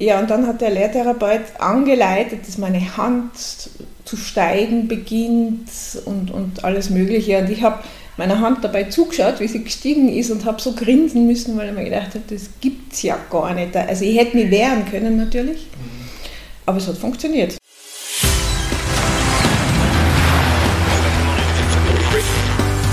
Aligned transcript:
Ja, 0.00 0.20
und 0.20 0.30
dann 0.30 0.46
hat 0.46 0.60
der 0.60 0.70
Lehrtherapeut 0.70 1.42
angeleitet, 1.58 2.46
dass 2.46 2.56
meine 2.56 2.96
Hand 2.96 3.32
zu 4.04 4.16
steigen 4.16 4.86
beginnt 4.86 5.68
und, 6.04 6.30
und 6.30 6.64
alles 6.64 6.88
Mögliche. 6.88 7.38
Und 7.38 7.50
ich 7.50 7.62
habe 7.62 7.82
meiner 8.16 8.40
Hand 8.40 8.62
dabei 8.62 8.84
zugeschaut, 8.84 9.40
wie 9.40 9.48
sie 9.48 9.64
gestiegen 9.64 10.08
ist 10.08 10.30
und 10.30 10.44
habe 10.44 10.60
so 10.60 10.74
grinsen 10.74 11.26
müssen, 11.26 11.56
weil 11.56 11.68
ich 11.68 11.74
mir 11.74 11.84
gedacht 11.84 12.14
habe, 12.14 12.22
das 12.30 12.50
gibt 12.60 12.92
es 12.92 13.02
ja 13.02 13.18
gar 13.28 13.54
nicht. 13.54 13.76
Also 13.76 14.04
ich 14.04 14.16
hätte 14.16 14.36
mich 14.36 14.50
wehren 14.50 14.84
können 14.88 15.16
natürlich, 15.16 15.66
aber 16.64 16.78
es 16.78 16.86
hat 16.86 16.96
funktioniert. 16.96 17.56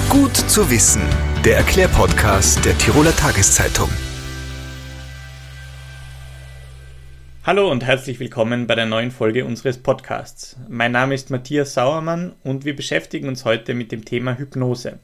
Gut 0.10 0.36
zu 0.36 0.70
wissen, 0.72 1.02
der 1.44 1.58
Erklärpodcast 1.58 2.66
der 2.66 2.76
Tiroler 2.78 3.16
Tageszeitung. 3.16 3.90
Hallo 7.46 7.70
und 7.70 7.84
herzlich 7.84 8.20
willkommen 8.20 8.66
bei 8.66 8.74
der 8.74 8.88
neuen 8.88 9.12
Folge 9.12 9.46
unseres 9.46 9.78
Podcasts. 9.78 10.58
Mein 10.68 10.92
Name 10.92 11.14
ist 11.14 11.30
Matthias 11.30 11.76
Sauermann 11.76 12.34
und 12.44 12.66
wir 12.66 12.76
beschäftigen 12.76 13.28
uns 13.28 13.46
heute 13.46 13.76
mit 13.76 13.92
dem 13.92 14.04
Thema 14.04 14.36
Hypnose. 14.40 14.98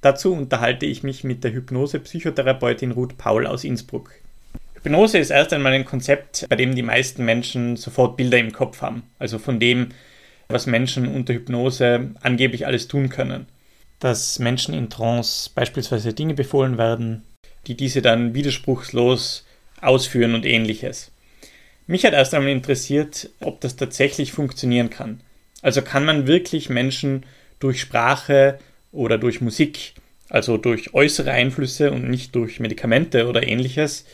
Dazu 0.00 0.32
unterhalte 0.32 0.86
ich 0.86 1.02
mich 1.02 1.22
mit 1.22 1.44
der 1.44 1.52
Hypnose-Psychotherapeutin 1.52 2.92
Ruth 2.92 3.18
Paul 3.18 3.46
aus 3.46 3.62
Innsbruck. 3.62 4.10
Hypnose 4.72 5.18
ist 5.18 5.28
erst 5.28 5.52
einmal 5.52 5.74
ein 5.74 5.84
Konzept, 5.84 6.46
bei 6.48 6.56
dem 6.56 6.74
die 6.74 6.80
meisten 6.80 7.26
Menschen 7.26 7.76
sofort 7.76 8.16
Bilder 8.16 8.38
im 8.38 8.54
Kopf 8.54 8.80
haben, 8.80 9.02
also 9.18 9.38
von 9.38 9.60
dem, 9.60 9.90
was 10.48 10.66
Menschen 10.66 11.06
unter 11.06 11.34
Hypnose 11.34 12.12
angeblich 12.22 12.66
alles 12.66 12.88
tun 12.88 13.10
können. 13.10 13.48
Dass 13.98 14.38
Menschen 14.38 14.72
in 14.72 14.88
Trance 14.88 15.50
beispielsweise 15.54 16.14
Dinge 16.14 16.32
befohlen 16.32 16.78
werden, 16.78 17.24
die 17.66 17.76
diese 17.76 18.00
dann 18.00 18.32
widerspruchslos 18.32 19.44
ausführen 19.82 20.34
und 20.34 20.46
ähnliches. 20.46 21.12
Mich 21.86 22.04
hat 22.04 22.14
erst 22.14 22.34
einmal 22.34 22.50
interessiert, 22.50 23.30
ob 23.40 23.60
das 23.60 23.76
tatsächlich 23.76 24.32
funktionieren 24.32 24.90
kann. 24.90 25.20
Also 25.62 25.82
kann 25.82 26.04
man 26.04 26.26
wirklich 26.26 26.68
Menschen 26.68 27.24
durch 27.60 27.80
Sprache 27.80 28.58
oder 28.92 29.18
durch 29.18 29.40
Musik, 29.40 29.94
also 30.28 30.56
durch 30.56 30.94
äußere 30.94 31.30
Einflüsse 31.30 31.92
und 31.92 32.08
nicht 32.08 32.34
durch 32.34 32.60
Medikamente 32.60 33.28
oder 33.28 33.46
ähnliches, 33.46 34.04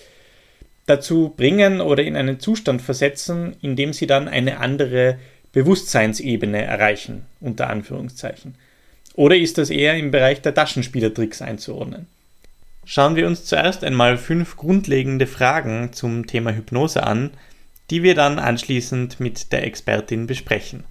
dazu 0.87 1.33
bringen 1.37 1.81
oder 1.81 2.03
in 2.03 2.17
einen 2.17 2.41
Zustand 2.41 2.83
versetzen, 2.83 3.57
in 3.63 3.77
dem 3.77 3.93
sie 3.93 4.07
dann 4.07 4.29
eine 4.29 4.59
andere 4.59 5.19
Bewusstseinsebene 5.53 6.63
erreichen, 6.63 7.27
unter 7.41 7.71
Anführungszeichen. 7.71 8.57
Oder 9.15 9.37
ist 9.37 9.59
das 9.59 9.71
eher 9.71 9.97
im 9.97 10.11
Bereich 10.11 10.41
der 10.43 10.55
Taschenspielertricks 10.55 11.43
einzuordnen? 11.43 12.07
Schauen 12.85 13.15
wir 13.15 13.27
uns 13.27 13.45
zuerst 13.45 13.85
einmal 13.85 14.17
fünf 14.17 14.57
grundlegende 14.57 15.27
Fragen 15.27 15.93
zum 15.93 16.27
Thema 16.27 16.53
Hypnose 16.53 17.05
an, 17.05 17.31
die 17.91 18.03
wir 18.03 18.15
dann 18.15 18.39
anschließend 18.39 19.21
mit 19.21 19.53
der 19.53 19.65
Expertin 19.65 20.27
besprechen. 20.27 20.85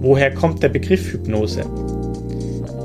Woher 0.00 0.34
kommt 0.34 0.62
der 0.62 0.68
Begriff 0.68 1.12
Hypnose? 1.12 1.64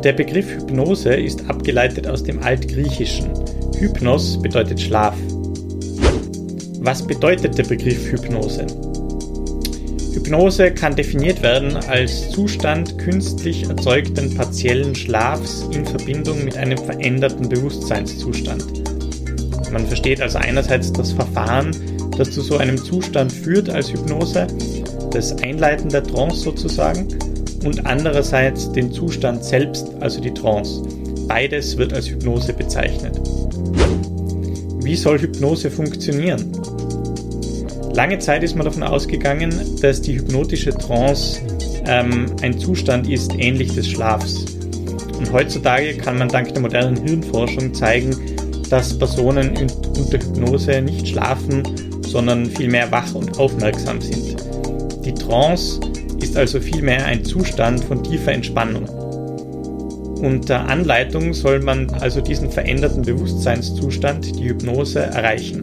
Der 0.04 0.14
Begriff 0.14 0.52
Hypnose 0.52 1.16
ist 1.16 1.50
abgeleitet 1.50 2.08
aus 2.08 2.24
dem 2.24 2.44
Altgriechischen. 2.44 3.32
Hypnos 3.78 4.42
bedeutet 4.42 4.80
Schlaf. 4.80 5.16
Was 6.80 7.06
bedeutet 7.06 7.58
der 7.58 7.64
Begriff 7.64 8.12
Hypnose? 8.12 8.68
Hypnose 10.14 10.72
kann 10.72 10.96
definiert 10.96 11.42
werden 11.42 11.76
als 11.76 12.30
Zustand 12.30 12.98
künstlich 12.98 13.64
erzeugten 13.68 14.36
partiellen 14.36 14.94
Schlafs 14.94 15.68
in 15.72 15.86
Verbindung 15.86 16.44
mit 16.46 16.58
einem 16.58 16.78
veränderten 16.78 17.50
Bewusstseinszustand. 17.50 18.66
Man 19.72 19.86
versteht 19.86 20.22
also 20.22 20.38
einerseits 20.38 20.94
das 20.94 21.12
Verfahren, 21.12 21.72
das 22.18 22.32
zu 22.32 22.42
so 22.42 22.58
einem 22.58 22.78
Zustand 22.78 23.32
führt 23.32 23.70
als 23.70 23.92
Hypnose, 23.92 24.48
das 25.12 25.38
Einleiten 25.42 25.90
der 25.90 26.04
Trance 26.04 26.42
sozusagen, 26.42 27.08
und 27.64 27.86
andererseits 27.86 28.72
den 28.72 28.92
Zustand 28.92 29.44
selbst, 29.44 29.88
also 30.00 30.22
die 30.22 30.34
Trance. 30.34 30.84
Beides 31.28 31.78
wird 31.78 31.94
als 31.94 32.10
Hypnose 32.10 32.54
bezeichnet. 32.54 33.20
Wie 34.84 34.96
soll 34.96 35.20
Hypnose 35.20 35.70
funktionieren? 35.70 36.52
Lange 37.94 38.20
Zeit 38.20 38.44
ist 38.44 38.56
man 38.56 38.66
davon 38.66 38.84
ausgegangen, 38.84 39.54
dass 39.82 40.02
die 40.02 40.18
hypnotische 40.18 40.70
Trance 40.70 41.42
ähm, 41.88 42.28
ein 42.42 42.58
Zustand 42.58 43.10
ist 43.10 43.34
ähnlich 43.38 43.74
des 43.74 43.88
Schlafs. 43.88 44.46
Und 45.18 45.32
heutzutage 45.34 45.98
kann 45.98 46.20
man 46.20 46.30
dank 46.30 46.54
der 46.54 46.62
modernen 46.62 46.96
Hirnforschung 46.96 47.74
zeigen, 47.74 48.16
dass 48.70 48.98
Personen 48.98 49.58
unter 49.98 50.20
Hypnose 50.20 50.82
nicht 50.82 51.08
schlafen, 51.08 51.64
sondern 52.18 52.48
vielmehr 52.48 52.92
wach 52.92 53.14
und 53.14 53.38
aufmerksam 53.38 54.02
sind. 54.02 54.38
Die 55.06 55.14
Trance 55.14 55.80
ist 56.20 56.36
also 56.36 56.60
vielmehr 56.60 57.06
ein 57.06 57.24
Zustand 57.24 57.84
von 57.84 58.04
tiefer 58.04 58.32
Entspannung. 58.32 58.90
Unter 60.24 60.68
Anleitung 60.68 61.36
soll 61.36 61.60
man 61.60 61.88
also 61.92 62.20
diesen 62.20 62.50
veränderten 62.50 63.04
Bewusstseinszustand, 63.04 64.36
die 64.36 64.46
Hypnose, 64.46 65.02
erreichen. 65.02 65.62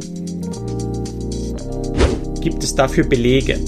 Gibt 2.41 2.63
es 2.63 2.73
dafür 2.73 3.09
Belege? 3.09 3.59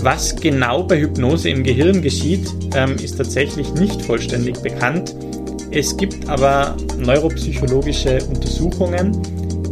Was 0.00 0.36
genau 0.36 0.82
bei 0.82 1.00
Hypnose 1.00 1.48
im 1.48 1.64
Gehirn 1.64 2.02
geschieht, 2.02 2.46
ähm, 2.74 2.96
ist 3.02 3.16
tatsächlich 3.16 3.72
nicht 3.72 4.02
vollständig 4.02 4.58
bekannt. 4.58 5.16
Es 5.70 5.96
gibt 5.96 6.28
aber 6.28 6.76
neuropsychologische 6.98 8.18
Untersuchungen, 8.28 9.18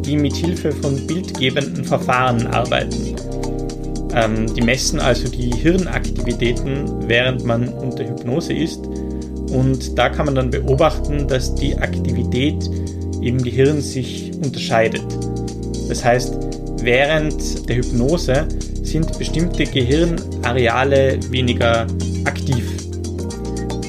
die 0.05 0.17
mit 0.17 0.37
Hilfe 0.37 0.73
von 0.73 1.07
bildgebenden 1.07 1.85
Verfahren 1.85 2.47
arbeiten. 2.49 3.17
Ähm, 4.15 4.55
die 4.55 4.63
messen 4.63 5.01
also 5.01 5.29
die 5.29 5.51
Hirnaktivitäten, 5.51 7.09
während 7.09 7.45
man 7.45 7.69
unter 7.69 8.05
Hypnose 8.05 8.53
ist. 8.53 8.87
Und 9.51 9.99
da 9.99 10.09
kann 10.09 10.27
man 10.27 10.35
dann 10.35 10.51
beobachten, 10.51 11.27
dass 11.27 11.55
die 11.55 11.77
Aktivität 11.77 12.69
im 13.21 13.43
Gehirn 13.43 13.81
sich 13.81 14.33
unterscheidet. 14.43 15.05
Das 15.89 16.05
heißt, 16.05 16.37
während 16.83 17.69
der 17.69 17.77
Hypnose 17.77 18.47
sind 18.83 19.19
bestimmte 19.19 19.65
Gehirnareale 19.65 21.19
weniger 21.31 21.87
aktiv. 22.25 22.65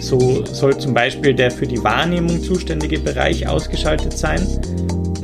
So 0.01 0.45
soll 0.45 0.77
zum 0.77 0.93
Beispiel 0.93 1.33
der 1.33 1.51
für 1.51 1.65
die 1.67 1.83
Wahrnehmung 1.83 2.41
zuständige 2.41 2.99
Bereich 2.99 3.47
ausgeschaltet 3.47 4.13
sein 4.17 4.41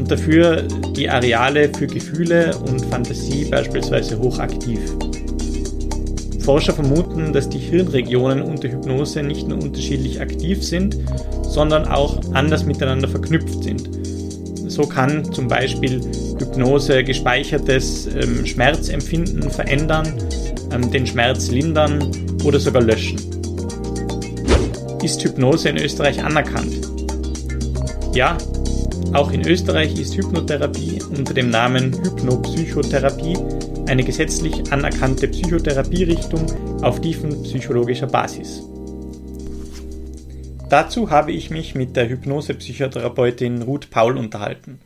und 0.01 0.09
dafür 0.09 0.63
die 0.95 1.07
Areale 1.07 1.69
für 1.78 1.85
Gefühle 1.85 2.57
und 2.57 2.84
Fantasie 2.88 3.45
beispielsweise 3.45 4.17
hochaktiv. 4.17 4.79
Forscher 6.39 6.73
vermuten, 6.73 7.31
dass 7.34 7.47
die 7.47 7.59
Hirnregionen 7.59 8.41
unter 8.41 8.67
Hypnose 8.67 9.22
nicht 9.22 9.47
nur 9.47 9.62
unterschiedlich 9.62 10.19
aktiv 10.19 10.63
sind, 10.63 10.97
sondern 11.44 11.85
auch 11.85 12.19
anders 12.34 12.66
miteinander 12.66 13.07
verknüpft 13.07 13.63
sind. 13.63 13.89
So 14.72 14.88
kann 14.88 15.31
zum 15.31 15.47
Beispiel 15.47 16.01
Hypnose 16.39 17.03
gespeichertes 17.03 18.07
ähm, 18.07 18.44
Schmerzempfinden 18.47 19.51
verändern, 19.51 20.12
ähm, 20.72 20.89
den 20.89 21.06
Schmerz 21.06 21.51
lindern 21.51 22.09
oder 22.44 22.59
sogar 22.59 22.81
löschen. 22.81 23.19
Ist 25.03 25.23
Hypnose 25.23 25.69
in 25.69 25.78
Österreich 25.78 26.23
anerkannt? 26.23 26.73
Ja, 28.16 28.35
auch 29.13 29.31
in 29.31 29.45
Österreich 29.45 29.99
ist 29.99 30.16
Hypnotherapie 30.16 31.01
unter 31.09 31.33
dem 31.33 31.49
Namen 31.49 31.94
Hypnopsychotherapie 31.94 33.38
eine 33.88 34.03
gesetzlich 34.03 34.72
anerkannte 34.72 35.27
Psychotherapierichtung 35.27 36.81
auf 36.81 37.01
tiefenpsychologischer 37.01 38.07
Basis. 38.07 38.63
Dazu 40.69 41.09
habe 41.09 41.33
ich 41.33 41.50
mich 41.50 41.75
mit 41.75 41.97
der 41.97 42.07
Hypnosepsychotherapeutin 42.07 43.61
Ruth 43.63 43.89
Paul 43.89 44.17
unterhalten. 44.17 44.79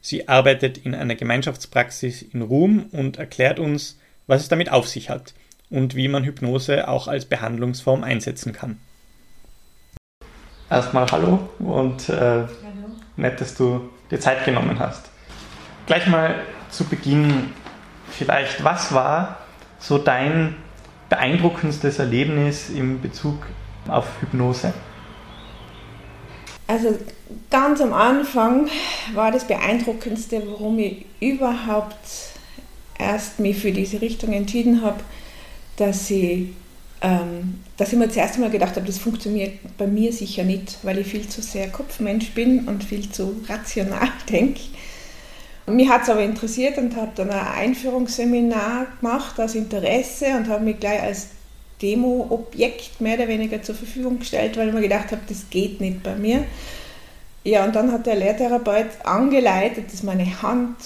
Sie 0.00 0.28
arbeitet 0.28 0.78
in 0.78 0.94
einer 0.94 1.16
Gemeinschaftspraxis 1.16 2.22
in 2.22 2.42
Ruhm 2.42 2.86
und 2.92 3.16
erklärt 3.16 3.58
uns, 3.58 3.98
was 4.28 4.42
es 4.42 4.48
damit 4.48 4.70
auf 4.70 4.86
sich 4.86 5.10
hat 5.10 5.34
und 5.68 5.96
wie 5.96 6.06
man 6.06 6.22
Hypnose 6.22 6.86
auch 6.86 7.08
als 7.08 7.24
Behandlungsform 7.24 8.04
einsetzen 8.04 8.52
kann. 8.52 8.78
Erstmal 10.70 11.06
hallo 11.10 11.48
und 11.58 12.08
äh, 12.08 12.44
nett, 13.16 13.40
dass 13.40 13.54
du 13.54 13.88
dir 14.10 14.20
Zeit 14.20 14.44
genommen 14.44 14.78
hast. 14.78 15.10
Gleich 15.86 16.06
mal 16.06 16.36
zu 16.70 16.84
Beginn 16.84 17.52
vielleicht, 18.10 18.62
was 18.64 18.92
war 18.92 19.38
so 19.78 19.98
dein 19.98 20.56
beeindruckendstes 21.08 21.98
Erlebnis 21.98 22.70
in 22.70 23.00
Bezug 23.00 23.38
auf 23.88 24.06
Hypnose? 24.20 24.72
Also 26.66 26.98
ganz 27.50 27.80
am 27.80 27.92
Anfang 27.92 28.68
war 29.14 29.30
das 29.30 29.46
Beeindruckendste, 29.46 30.42
warum 30.46 30.78
ich 30.78 31.06
überhaupt 31.20 31.94
erst 32.98 33.38
mich 33.38 33.58
für 33.58 33.70
diese 33.70 34.00
Richtung 34.00 34.32
entschieden 34.32 34.82
habe, 34.82 35.00
dass 35.76 36.10
ich 36.10 36.48
ähm, 37.02 37.60
dass 37.76 37.92
ich 37.92 37.98
mir 37.98 38.08
zuerst 38.08 38.34
einmal 38.34 38.50
gedacht 38.50 38.76
habe, 38.76 38.86
das 38.86 38.98
funktioniert 38.98 39.58
bei 39.76 39.86
mir 39.86 40.12
sicher 40.12 40.44
nicht, 40.44 40.78
weil 40.82 40.98
ich 40.98 41.06
viel 41.06 41.28
zu 41.28 41.42
sehr 41.42 41.68
Kopfmensch 41.68 42.30
bin 42.30 42.66
und 42.66 42.84
viel 42.84 43.10
zu 43.10 43.42
rational 43.48 44.08
denke. 44.30 44.60
mich 45.66 45.88
hat 45.88 46.02
es 46.04 46.10
aber 46.10 46.22
interessiert 46.22 46.78
und 46.78 46.96
habe 46.96 47.12
dann 47.14 47.30
ein 47.30 47.46
Einführungsseminar 47.46 48.86
gemacht 49.00 49.38
aus 49.38 49.54
Interesse 49.54 50.36
und 50.36 50.48
habe 50.48 50.64
mich 50.64 50.80
gleich 50.80 51.02
als 51.02 51.28
Demo-Objekt 51.82 53.00
mehr 53.00 53.18
oder 53.18 53.28
weniger 53.28 53.62
zur 53.62 53.74
Verfügung 53.74 54.20
gestellt, 54.20 54.56
weil 54.56 54.68
ich 54.68 54.74
mir 54.74 54.80
gedacht 54.80 55.10
habe, 55.12 55.20
das 55.28 55.50
geht 55.50 55.80
nicht 55.80 56.02
bei 56.02 56.14
mir. 56.14 56.44
Ja, 57.44 57.64
und 57.64 57.76
dann 57.76 57.92
hat 57.92 58.06
der 58.06 58.16
Lehrtherapeut 58.16 58.86
angeleitet, 59.04 59.92
dass 59.92 60.02
meine 60.02 60.42
Hand 60.42 60.76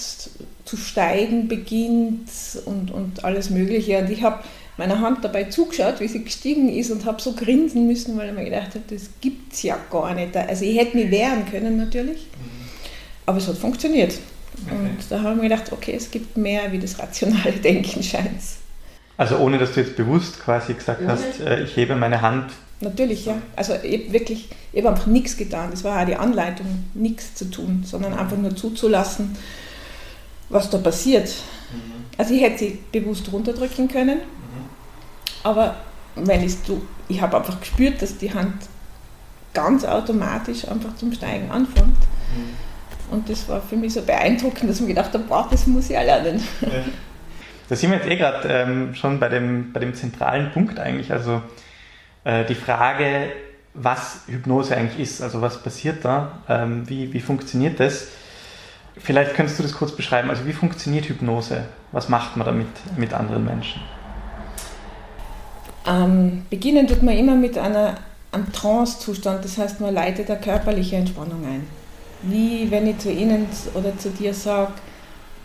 zu 0.65 0.77
steigen 0.77 1.47
beginnt 1.47 2.29
und, 2.65 2.91
und 2.91 3.23
alles 3.25 3.49
Mögliche. 3.49 3.97
Und 3.97 4.11
ich 4.11 4.21
habe 4.21 4.43
meiner 4.81 4.99
Hand 4.99 5.23
dabei 5.23 5.43
zugeschaut, 5.43 5.99
wie 5.99 6.07
sie 6.07 6.23
gestiegen 6.23 6.67
ist 6.67 6.89
und 6.89 7.05
habe 7.05 7.21
so 7.21 7.33
grinsen 7.33 7.85
müssen, 7.85 8.17
weil 8.17 8.29
ich 8.29 8.35
mir 8.35 8.45
gedacht 8.45 8.69
habe, 8.69 8.83
das 8.89 9.11
gibt 9.21 9.53
es 9.53 9.61
ja 9.61 9.77
gar 9.91 10.15
nicht. 10.15 10.35
Also 10.35 10.65
ich 10.65 10.75
hätte 10.75 10.97
mich 10.97 11.11
wehren 11.11 11.45
können 11.45 11.77
natürlich, 11.77 12.25
aber 13.27 13.37
es 13.37 13.47
hat 13.47 13.57
funktioniert. 13.57 14.15
Und 14.71 14.97
da 15.09 15.21
habe 15.21 15.35
ich 15.35 15.41
mir 15.41 15.49
gedacht, 15.49 15.71
okay, 15.71 15.93
es 15.95 16.09
gibt 16.09 16.35
mehr 16.35 16.71
wie 16.71 16.79
das 16.79 16.97
rationale 16.97 17.51
Denken 17.63 18.01
scheint 18.01 18.41
Also 19.17 19.37
ohne, 19.37 19.59
dass 19.59 19.73
du 19.73 19.81
jetzt 19.81 19.95
bewusst 19.95 20.39
quasi 20.43 20.73
gesagt 20.73 21.01
ohne. 21.01 21.09
hast, 21.09 21.39
äh, 21.41 21.63
ich 21.63 21.75
hebe 21.77 21.95
meine 21.95 22.21
Hand. 22.21 22.51
Natürlich, 22.79 23.27
ja. 23.27 23.35
Also 23.55 23.73
ich 23.83 24.05
habe 24.05 24.13
wirklich, 24.13 24.49
ich 24.73 24.79
habe 24.79 24.95
einfach 24.95 25.05
nichts 25.05 25.37
getan. 25.37 25.69
Das 25.69 25.83
war 25.83 26.01
auch 26.01 26.05
die 26.07 26.15
Anleitung, 26.15 26.85
nichts 26.95 27.35
zu 27.35 27.45
tun, 27.45 27.83
sondern 27.85 28.13
einfach 28.13 28.37
nur 28.37 28.55
zuzulassen, 28.55 29.37
was 30.49 30.71
da 30.71 30.79
passiert. 30.79 31.27
Mhm. 31.71 32.05
Also 32.17 32.33
ich 32.33 32.41
hätte 32.41 32.57
sie 32.57 32.79
bewusst 32.91 33.31
runterdrücken 33.31 33.87
können, 33.87 34.17
mhm. 34.17 34.40
Aber 35.43 35.75
wenn 36.15 36.43
ich 36.43 36.55
ich 37.07 37.21
habe 37.21 37.37
einfach 37.37 37.59
gespürt, 37.59 38.01
dass 38.01 38.17
die 38.17 38.33
Hand 38.33 38.53
ganz 39.53 39.83
automatisch 39.83 40.67
einfach 40.67 40.95
zum 40.95 41.11
Steigen 41.13 41.51
anfängt. 41.51 41.97
Mhm. 41.97 43.11
Und 43.11 43.29
das 43.29 43.47
war 43.49 43.61
für 43.61 43.75
mich 43.75 43.93
so 43.93 44.01
beeindruckend, 44.01 44.69
dass 44.69 44.77
ich 44.77 44.81
mir 44.83 44.89
gedacht 44.89 45.13
habe, 45.13 45.25
boah, 45.25 45.47
das 45.51 45.67
muss 45.67 45.89
ich 45.89 45.95
erlernen. 45.95 46.41
Ja. 46.61 46.69
Da 47.69 47.77
sind 47.77 47.91
wir 47.91 47.99
jetzt 47.99 48.09
eh 48.09 48.17
gerade 48.17 48.49
ähm, 48.49 48.95
schon 48.95 49.17
bei 49.17 49.29
dem, 49.29 49.71
bei 49.71 49.79
dem 49.79 49.93
zentralen 49.93 50.51
Punkt 50.51 50.77
eigentlich, 50.77 51.09
also 51.13 51.41
äh, 52.25 52.43
die 52.43 52.55
Frage, 52.55 53.29
was 53.73 54.23
Hypnose 54.27 54.75
eigentlich 54.75 54.99
ist, 54.99 55.21
also 55.21 55.41
was 55.41 55.63
passiert 55.63 56.03
da, 56.03 56.39
ähm, 56.49 56.89
wie, 56.89 57.13
wie 57.13 57.21
funktioniert 57.21 57.79
das? 57.79 58.07
Vielleicht 58.97 59.35
könntest 59.35 59.57
du 59.57 59.63
das 59.63 59.71
kurz 59.71 59.95
beschreiben, 59.95 60.29
also 60.29 60.45
wie 60.45 60.51
funktioniert 60.51 61.05
Hypnose? 61.05 61.63
Was 61.93 62.09
macht 62.09 62.35
man 62.35 62.45
damit 62.45 62.67
mit 62.97 63.13
anderen 63.13 63.45
Menschen? 63.45 63.81
Ähm, 65.87 66.43
beginnen 66.49 66.87
tut 66.87 67.03
man 67.03 67.17
immer 67.17 67.35
mit 67.35 67.57
einer, 67.57 67.95
einem 68.31 68.51
Trance-Zustand, 68.51 69.43
das 69.43 69.57
heißt, 69.57 69.79
man 69.79 69.93
leitet 69.93 70.29
eine 70.29 70.39
körperliche 70.39 70.95
Entspannung 70.95 71.43
ein 71.45 71.67
wie 72.23 72.69
wenn 72.69 72.87
ich 72.87 72.99
zu 72.99 73.11
Ihnen 73.11 73.47
oder 73.73 73.97
zu 73.97 74.09
dir 74.09 74.33
sage, 74.33 74.73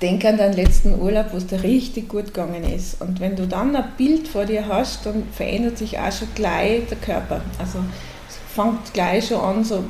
denk 0.03 0.25
an 0.25 0.37
deinen 0.37 0.55
letzten 0.55 1.01
Urlaub, 1.01 1.27
wo 1.33 1.39
es 1.39 1.47
dir 1.47 1.63
richtig 1.63 2.09
gut 2.09 2.27
gegangen 2.27 2.65
ist. 2.65 3.01
Und 3.01 3.21
wenn 3.21 3.35
du 3.35 3.47
dann 3.47 3.75
ein 3.75 3.85
Bild 3.97 4.29
vor 4.29 4.45
dir 4.45 4.67
hast, 4.69 5.07
dann 5.07 5.25
verändert 5.33 5.79
sich 5.79 5.99
auch 5.99 6.13
schon 6.13 6.29
gleich 6.35 6.87
der 6.89 6.99
Körper. 6.99 7.41
Also 7.59 7.79
es 8.29 8.37
fängt 8.55 8.93
gleich 8.93 9.29
schon 9.29 9.41
an, 9.41 9.65
so 9.65 9.85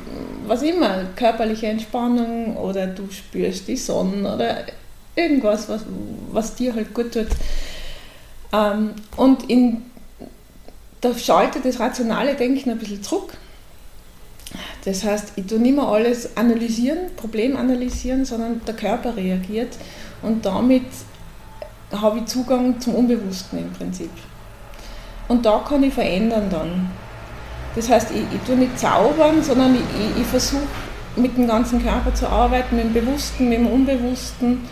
was 0.45 0.61
immer, 0.61 1.03
körperliche 1.15 1.67
Entspannung 1.67 2.55
oder 2.55 2.87
du 2.87 3.09
spürst 3.11 3.67
die 3.67 3.75
Sonne 3.75 4.33
oder 4.33 4.59
irgendwas, 5.15 5.67
was, 5.67 5.81
was 6.31 6.55
dir 6.55 6.73
halt 6.73 6.93
gut 6.93 7.13
tut. 7.13 7.27
Ähm, 8.53 8.91
und 9.17 9.49
in, 9.49 9.81
da 11.01 11.13
schaltet 11.17 11.65
das 11.65 11.79
rationale 11.79 12.35
Denken 12.35 12.69
ein 12.71 12.77
bisschen 12.77 13.03
zurück 13.03 13.37
das 14.87 15.03
heißt, 15.03 15.33
ich 15.35 15.45
tue 15.45 15.59
nicht 15.59 15.75
mehr 15.75 15.85
alles 15.85 16.37
analysieren, 16.37 17.13
Problem 17.17 17.57
analysieren, 17.57 18.23
sondern 18.23 18.61
der 18.65 18.73
Körper 18.73 19.17
reagiert 19.17 19.77
und 20.21 20.45
damit 20.45 20.85
habe 21.91 22.19
ich 22.19 22.25
Zugang 22.25 22.79
zum 22.79 22.95
Unbewussten 22.95 23.59
im 23.59 23.71
Prinzip. 23.73 24.09
Und 25.27 25.45
da 25.45 25.59
kann 25.67 25.83
ich 25.83 25.93
verändern 25.93 26.47
dann. 26.49 26.89
Das 27.75 27.89
heißt, 27.89 28.11
ich, 28.11 28.21
ich 28.33 28.41
tue 28.45 28.55
nicht 28.55 28.79
zaubern, 28.79 29.43
sondern 29.43 29.75
ich, 29.75 29.81
ich, 29.81 30.21
ich 30.21 30.27
versuche 30.27 30.63
mit 31.17 31.35
dem 31.35 31.47
ganzen 31.47 31.83
Körper 31.83 32.13
zu 32.13 32.27
arbeiten, 32.27 32.77
mit 32.77 32.85
dem 32.85 32.93
Bewussten, 32.93 33.49
mit 33.49 33.57
dem 33.57 33.67
Unbewussten. 33.67 34.69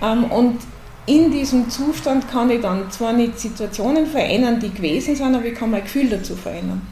Ähm, 0.00 0.24
und 0.24 0.58
in 1.06 1.30
diesem 1.30 1.68
Zustand 1.68 2.30
kann 2.30 2.50
ich 2.50 2.60
dann 2.60 2.90
zwar 2.90 3.12
nicht 3.12 3.38
Situationen 3.38 4.06
verändern, 4.06 4.60
die 4.60 4.72
gewesen 4.72 5.16
sind, 5.16 5.34
aber 5.34 5.44
ich 5.44 5.54
kann 5.54 5.70
mein 5.70 5.82
Gefühl 5.82 6.08
dazu 6.08 6.34
verändern. 6.34 6.82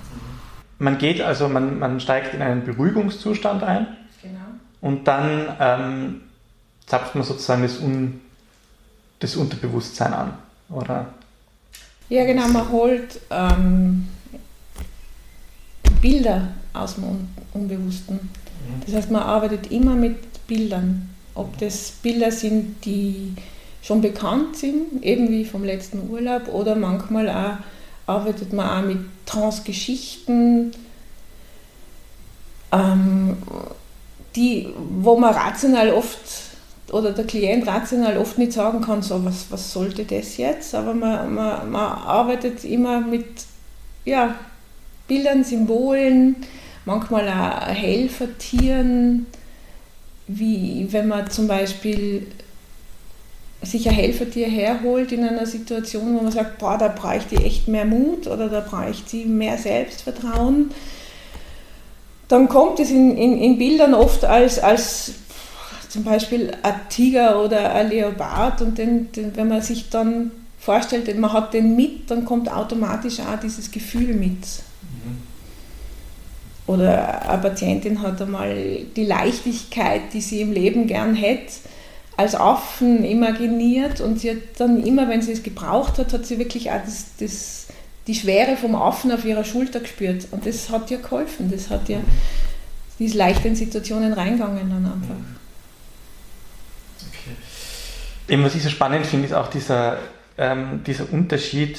Man 0.79 0.99
geht 0.99 1.21
also, 1.21 1.49
man, 1.49 1.79
man 1.79 2.01
steigt 2.01 2.35
in 2.35 2.43
einen 2.43 2.65
Beruhigungszustand 2.65 3.63
ein 3.63 3.87
genau. 4.21 4.41
und 4.81 5.07
dann 5.07 5.57
ähm, 5.61 6.21
zapft 6.87 7.15
man 7.15 7.25
sozusagen 7.25 7.63
das, 7.63 7.81
Un, 7.81 8.21
das 9.21 9.37
Unterbewusstsein 9.37 10.13
an, 10.13 10.35
oder? 10.69 11.07
Ja, 12.09 12.25
genau, 12.27 12.49
man 12.49 12.69
holt 12.69 13.21
ähm, 13.31 14.09
Bilder 16.01 16.49
aus 16.75 16.97
dem 16.97 17.05
Un 17.05 17.29
Unbewussten. 17.55 18.17
Mhm. 18.17 18.83
Das 18.85 18.95
heißt, 18.95 19.11
man 19.11 19.23
arbeitet 19.23 19.71
immer 19.71 19.95
mit 19.95 20.47
Bildern. 20.47 21.09
Ob 21.35 21.57
das 21.59 21.93
Bilder 22.03 22.31
sind, 22.31 22.85
die 22.85 23.35
schon 23.83 24.01
bekannt 24.01 24.57
sind, 24.57 25.03
eben 25.03 25.29
wie 25.29 25.45
vom 25.45 25.65
letzten 25.65 26.09
Urlaub, 26.09 26.49
oder 26.49 26.75
manchmal 26.77 27.29
auch 27.29 27.57
arbeitet 28.07 28.53
man 28.53 28.69
auch 28.69 28.87
mit 28.87 28.99
Trance-Geschichten, 29.27 30.73
ähm, 32.73 33.37
wo 35.01 35.19
man 35.19 35.35
rational 35.35 35.91
oft 35.91 36.19
oder 36.91 37.13
der 37.13 37.25
Klient 37.25 37.67
rational 37.67 38.19
oft 38.19 38.39
nicht 38.39 38.53
sagen 38.53 38.83
kann, 38.83 39.03
so 39.03 39.25
was, 39.25 39.47
was 39.51 39.73
sollte 39.73 40.05
das 40.05 40.37
jetzt, 40.37 40.75
aber 40.75 40.95
man, 40.95 41.35
man, 41.35 41.71
man 41.71 41.93
arbeitet 41.93 42.65
immer 42.65 43.01
mit 43.01 43.27
ja, 44.05 44.35
Bildern, 45.09 45.45
Symbolen, 45.45 46.37
manchmal 46.85 47.29
auch 47.29 47.69
Helfertieren, 47.69 49.27
wie 50.27 50.87
wenn 50.91 51.09
man 51.09 51.31
zum 51.31 51.49
Beispiel 51.49 52.27
sich 53.63 53.89
ein 53.89 53.95
Helfertier 53.95 54.49
herholt 54.49 55.13
in 55.13 55.25
einer 55.25 55.47
Situation, 55.47 56.17
wo 56.17 56.23
man 56.23 56.33
sagt, 56.33 56.59
boah, 56.59 56.77
da 56.79 56.89
bräuchte 56.89 57.37
ich 57.37 57.45
echt 57.45 57.69
mehr 57.69 57.85
Mut 57.85 58.27
oder 58.27 58.49
da 58.49 58.61
bräuchte 58.61 59.09
sie 59.09 59.25
mehr 59.25 59.57
Selbstvertrauen, 59.57 60.71
dann 62.29 62.49
kommt 62.49 62.81
es 62.81 62.91
in, 62.91 63.17
in, 63.17 63.39
in 63.39 63.59
Bildern 63.59 63.95
oft 63.95 64.25
als, 64.25 64.59
als 64.59 65.13
zum 65.89 66.05
Beispiel 66.05 66.53
ein 66.63 66.75
Tiger 66.89 67.45
oder 67.45 67.75
ein 67.75 67.91
Leopard 67.91 68.63
und 68.63 68.79
den, 68.79 69.13
den, 69.13 69.37
wenn 69.37 69.49
man 69.49 69.61
sich 69.61 69.91
dann 69.91 70.31
vorstellt, 70.59 71.19
man 71.19 71.33
hat 71.33 71.53
den 71.53 71.77
mit, 71.77 72.11
dann 72.11 72.25
kommt 72.25 72.51
automatisch 72.51 73.21
auch 73.21 73.39
dieses 73.39 73.71
Gefühl 73.71 74.15
mit. 74.15 74.39
Oder 76.67 77.29
eine 77.29 77.43
Patientin 77.43 78.01
hat 78.01 78.23
einmal 78.23 78.57
die 78.97 79.05
Leichtigkeit, 79.05 80.03
die 80.15 80.21
sie 80.21 80.41
im 80.41 80.53
Leben 80.53 80.87
gern 80.87 81.15
hätte, 81.15 81.53
als 82.17 82.35
Affen 82.35 83.05
imaginiert 83.05 84.01
und 84.01 84.21
sie 84.21 84.31
hat 84.31 84.37
dann 84.59 84.85
immer, 84.85 85.09
wenn 85.09 85.23
sie 85.23 85.33
es 85.33 85.43
gebraucht 85.43 85.99
hat, 85.99 86.13
hat 86.13 86.27
sie 86.27 86.39
wirklich 86.39 86.71
auch 86.71 86.83
das, 86.85 87.17
das, 87.19 87.69
die 88.07 88.15
Schwere 88.15 88.57
vom 88.57 88.75
Affen 88.75 89.13
auf 89.13 89.25
ihrer 89.25 89.45
Schulter 89.45 89.81
gespürt 89.81 90.27
und 90.31 90.47
das 90.47 90.71
hat 90.71 90.91
ihr 90.91 90.99
geholfen, 90.99 91.51
das 91.51 91.71
hat 91.71 91.89
ihr, 91.89 92.01
die 92.99 93.07
ist 93.07 93.15
leicht 93.15 93.45
in 93.45 93.57
Situationen 93.57 94.13
reingegangen 94.13 94.71
dann 94.71 94.85
einfach. 94.85 95.15
Okay. 97.09 97.37
Eben, 98.29 98.45
was 98.45 98.55
ich 98.55 98.63
so 98.63 98.69
spannend 98.69 99.07
finde, 99.07 99.27
ist 99.27 99.35
auch 99.35 99.49
dieser, 99.49 99.99
ähm, 100.37 100.83
dieser 100.87 101.11
Unterschied 101.13 101.79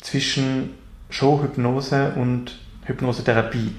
zwischen 0.00 0.74
Showhypnose 1.10 2.12
und 2.16 2.58
Hypnosetherapie. 2.84 3.74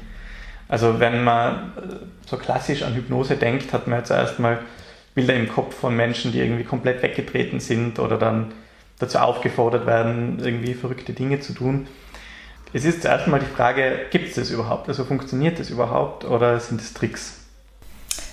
Also 0.67 0.99
wenn 0.99 1.23
man 1.23 1.73
äh, 1.77 1.95
so 2.25 2.37
klassisch 2.37 2.83
an 2.83 2.93
Hypnose 2.93 3.35
denkt, 3.35 3.73
hat 3.73 3.87
man 3.87 3.99
jetzt 3.99 4.11
erstmal 4.11 4.59
Bilder 5.19 5.35
im 5.35 5.49
Kopf 5.49 5.75
von 5.75 5.95
Menschen, 5.95 6.31
die 6.31 6.39
irgendwie 6.39 6.63
komplett 6.63 7.03
weggetreten 7.03 7.59
sind 7.59 7.99
oder 7.99 8.17
dann 8.17 8.53
dazu 8.99 9.17
aufgefordert 9.17 9.85
werden, 9.85 10.39
irgendwie 10.41 10.73
verrückte 10.73 11.11
Dinge 11.11 11.41
zu 11.41 11.53
tun. 11.53 11.87
Es 12.71 12.85
ist 12.85 13.01
zuerst 13.01 13.27
mal 13.27 13.39
die 13.39 13.45
Frage, 13.45 14.05
gibt 14.11 14.29
es 14.29 14.35
das 14.35 14.49
überhaupt? 14.49 14.87
Also 14.87 15.03
funktioniert 15.03 15.59
das 15.59 15.69
überhaupt 15.69 16.23
oder 16.23 16.57
sind 16.59 16.79
es 16.79 16.93
Tricks? 16.93 17.35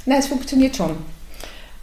Nein, 0.04 0.18
es 0.20 0.28
funktioniert 0.28 0.76
schon. 0.76 0.96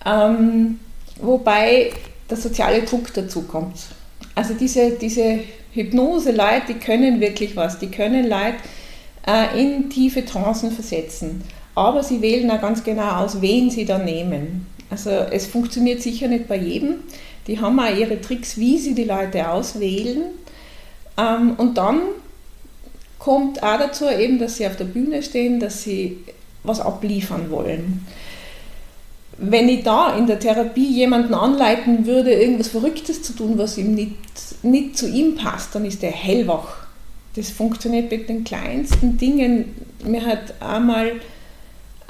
Ähm, 0.06 0.80
wobei 1.20 1.92
der 2.30 2.38
soziale 2.38 2.84
Druck 2.84 3.14
dazu 3.14 3.42
kommt. 3.42 3.88
Also 4.36 4.54
diese, 4.54 4.92
diese 4.92 5.40
Hypnose-Leute, 5.74 6.68
die 6.70 6.80
können 6.80 7.20
wirklich 7.20 7.58
was. 7.58 7.78
Die 7.80 7.92
können 7.92 8.30
Leute 8.30 8.58
äh, 9.28 9.60
in 9.62 9.90
tiefe 9.90 10.24
Trancen 10.24 10.72
versetzen. 10.72 11.44
Aber 11.76 12.04
sie 12.04 12.22
wählen 12.22 12.50
auch 12.52 12.62
ganz 12.62 12.84
genau 12.84 13.24
aus, 13.24 13.42
wen 13.42 13.70
sie 13.70 13.84
da 13.84 13.98
nehmen. 13.98 14.68
Also 14.90 15.10
es 15.10 15.48
funktioniert 15.48 16.02
sicher 16.02 16.28
nicht 16.28 16.48
bei 16.48 16.58
jedem. 16.58 16.96
Die 17.48 17.60
haben 17.60 17.80
auch 17.80 17.96
ihre 17.96 18.22
Tricks, 18.22 18.58
wie 18.58 18.78
sie 18.78 18.94
die 18.94 19.04
Leute 19.04 19.50
auswählen. 19.50 20.24
Ähm, 21.18 21.56
und 21.58 21.78
dann 21.78 22.02
kommt 23.20 23.62
auch 23.64 23.78
dazu 23.78 24.10
eben, 24.10 24.40
dass 24.40 24.58
sie 24.58 24.68
auf 24.68 24.76
der 24.76 24.86
Bühne 24.86 25.24
stehen, 25.24 25.60
dass 25.60 25.84
sie 25.84 26.18
was 26.64 26.80
abliefern 26.80 27.50
wollen. 27.50 28.06
wenn 29.38 29.68
ich 29.68 29.84
da 29.84 30.16
in 30.16 30.28
der 30.28 30.40
Therapie 30.40 30.88
jemanden 30.88 31.34
anleiten 31.34 32.06
würde, 32.06 32.32
irgendwas 32.34 32.68
Verrücktes 32.68 33.24
zu 33.24 33.34
tun, 33.34 33.58
was 33.58 33.78
ihm 33.78 33.96
nicht, 33.96 34.16
nicht 34.62 34.98
zu 34.98 35.10
ihm 35.10 35.36
passt, 35.36 35.74
dann 35.74 35.86
ist 35.86 36.04
er 36.04 36.12
hellwach. 36.12 36.86
Das 37.36 37.50
funktioniert 37.50 38.12
mit 38.12 38.30
den 38.30 38.44
kleinsten 38.44 39.18
Dingen. 39.18 39.74
Mir 40.06 40.26
hat 40.26 40.62
einmal 40.62 41.14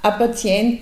ein 0.01 0.17
Patient 0.17 0.81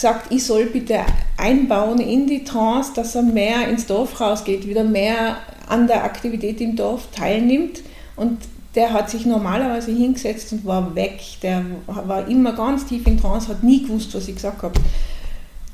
gesagt, 0.00 0.32
ich 0.32 0.44
soll 0.44 0.66
bitte 0.66 1.00
einbauen 1.36 2.00
in 2.00 2.26
die 2.26 2.44
Trance, 2.44 2.92
dass 2.94 3.14
er 3.14 3.22
mehr 3.22 3.68
ins 3.68 3.86
Dorf 3.86 4.20
rausgeht, 4.20 4.66
wieder 4.66 4.84
mehr 4.84 5.36
an 5.68 5.86
der 5.86 6.04
Aktivität 6.04 6.60
im 6.60 6.74
Dorf 6.74 7.08
teilnimmt. 7.12 7.82
Und 8.16 8.38
der 8.74 8.92
hat 8.92 9.10
sich 9.10 9.26
normalerweise 9.26 9.92
hingesetzt 9.92 10.52
und 10.52 10.64
war 10.64 10.94
weg. 10.94 11.20
Der 11.42 11.64
war 11.86 12.26
immer 12.28 12.52
ganz 12.52 12.86
tief 12.86 13.06
in 13.06 13.20
Trance, 13.20 13.48
hat 13.48 13.62
nie 13.62 13.82
gewusst, 13.82 14.14
was 14.14 14.28
ich 14.28 14.36
gesagt 14.36 14.62
habe. 14.62 14.80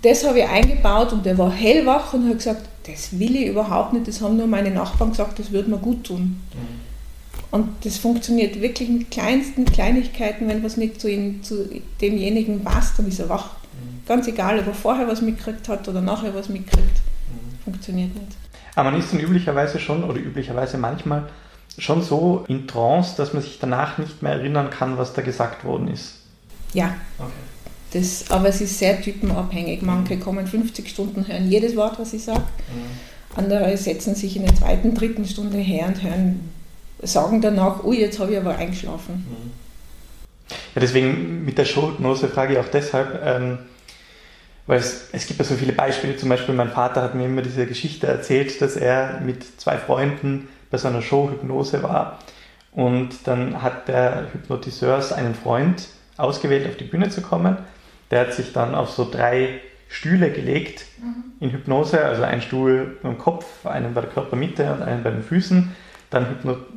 Das 0.02 0.26
habe 0.26 0.40
ich 0.40 0.49
eingebaut 0.49 1.12
und 1.12 1.25
der 1.25 1.38
war 1.38 1.52
hellwach 1.52 2.12
und 2.12 2.28
hat 2.28 2.38
gesagt, 2.38 2.68
das 2.87 3.18
will 3.18 3.37
ich 3.37 3.47
überhaupt 3.49 3.92
nicht, 3.92 4.06
das 4.06 4.21
haben 4.21 4.37
nur 4.37 4.47
meine 4.47 4.71
Nachbarn 4.71 5.11
gesagt, 5.11 5.38
das 5.38 5.50
würde 5.50 5.71
mir 5.71 5.78
gut 5.78 6.04
tun. 6.04 6.40
Mhm. 6.52 6.87
Und 7.50 7.68
das 7.85 7.97
funktioniert 7.97 8.61
wirklich 8.61 8.88
mit 8.88 9.11
kleinsten 9.11 9.64
Kleinigkeiten, 9.64 10.49
wenn 10.49 10.62
was 10.62 10.76
nicht 10.76 11.00
zu, 11.00 11.11
ihm, 11.11 11.42
zu 11.42 11.68
demjenigen 12.00 12.62
passt, 12.62 12.99
dann 12.99 13.09
ist 13.09 13.18
er 13.18 13.28
wach. 13.28 13.50
Ganz 14.07 14.27
egal, 14.29 14.59
ob 14.61 14.67
er 14.69 14.75
vorher 14.75 15.09
was 15.09 15.21
mitgekriegt 15.21 15.69
hat 15.69 15.89
oder 15.89 16.01
nachher 16.01 16.35
was 16.35 16.49
mitgekriegt. 16.49 17.01
Mhm. 17.31 17.59
Funktioniert 17.65 18.15
nicht. 18.15 18.37
Aber 18.75 18.91
man 18.91 19.01
ist 19.01 19.13
dann 19.13 19.21
üblicherweise 19.21 19.79
schon, 19.79 20.05
oder 20.05 20.19
üblicherweise 20.19 20.79
manchmal, 20.79 21.29
schon 21.79 22.03
so 22.03 22.45
in 22.49 22.67
Trance, 22.67 23.17
dass 23.17 23.33
man 23.33 23.43
sich 23.43 23.59
danach 23.59 23.99
nicht 23.99 24.23
mehr 24.23 24.33
erinnern 24.33 24.71
kann, 24.71 24.99
was 24.99 25.13
da 25.13 25.23
gesagt 25.23 25.65
worden 25.65 25.89
ist. 25.89 26.15
Ja. 26.73 26.95
Okay. 27.19 27.31
Das, 27.93 28.31
aber 28.31 28.49
es 28.49 28.61
ist 28.61 28.79
sehr 28.79 29.01
typenabhängig. 29.01 29.83
Manche 29.83 30.17
mhm. 30.17 30.21
kommen 30.21 30.47
50 30.47 30.89
Stunden, 30.89 31.27
hören 31.27 31.51
jedes 31.51 31.77
Wort, 31.77 31.99
was 31.99 32.13
ich 32.13 32.25
sage. 32.25 32.41
Mhm. 32.41 33.39
Andere 33.39 33.77
setzen 33.77 34.15
sich 34.15 34.37
in 34.37 34.45
der 34.45 34.55
zweiten, 34.55 34.95
dritten 34.95 35.25
Stunde 35.27 35.59
her 35.59 35.87
und 35.89 36.03
hören, 36.03 36.41
sagen 37.03 37.41
danach, 37.41 37.85
ui, 37.85 37.99
jetzt 37.99 38.19
habe 38.19 38.33
ich 38.33 38.39
aber 38.39 38.57
eingeschlafen. 38.57 39.27
Mhm. 39.29 39.51
Ja, 40.75 40.81
deswegen 40.81 41.45
mit 41.45 41.59
der 41.59 41.65
Schuldenose 41.65 42.29
frage 42.29 42.55
ich 42.55 42.59
auch 42.59 42.69
deshalb, 42.69 43.21
ähm, 43.25 43.59
weil 44.67 44.79
es, 44.79 45.09
es 45.13 45.27
gibt 45.27 45.39
ja 45.39 45.45
so 45.45 45.55
viele 45.55 45.73
Beispiele. 45.73 46.17
Zum 46.17 46.29
Beispiel 46.29 46.55
mein 46.55 46.71
Vater 46.71 47.03
hat 47.03 47.15
mir 47.15 47.27
immer 47.27 47.43
diese 47.43 47.67
Geschichte 47.67 48.07
erzählt, 48.07 48.61
dass 48.61 48.77
er 48.77 49.21
mit 49.21 49.45
zwei 49.61 49.77
Freunden 49.77 50.49
bei 50.71 50.79
so 50.79 50.89
einer 50.89 51.03
Show 51.03 51.31
Hypnose 51.31 51.83
war. 51.83 52.19
Und 52.73 53.27
dann 53.27 53.63
hat 53.63 53.89
der 53.89 54.27
Hypnotiseur 54.33 55.03
einen 55.17 55.35
Freund 55.35 55.89
ausgewählt, 56.17 56.67
auf 56.69 56.77
die 56.77 56.85
Bühne 56.85 57.09
zu 57.09 57.23
kommen. 57.23 57.57
Der 58.11 58.21
hat 58.21 58.35
sich 58.35 58.53
dann 58.53 58.75
auf 58.75 58.91
so 58.91 59.09
drei 59.11 59.61
Stühle 59.89 60.31
gelegt 60.31 60.85
mhm. 60.99 61.33
in 61.41 61.51
Hypnose, 61.51 62.05
also 62.05 62.23
einen 62.23 62.43
Stuhl 62.43 62.99
beim 63.03 63.19
Kopf, 63.19 63.65
einen 63.67 63.95
bei 63.95 64.01
der 64.01 64.11
Körpermitte 64.11 64.73
und 64.73 64.83
einen 64.83 65.03
bei 65.03 65.11
den 65.11 65.23
Füßen, 65.23 65.75
dann 66.11 66.27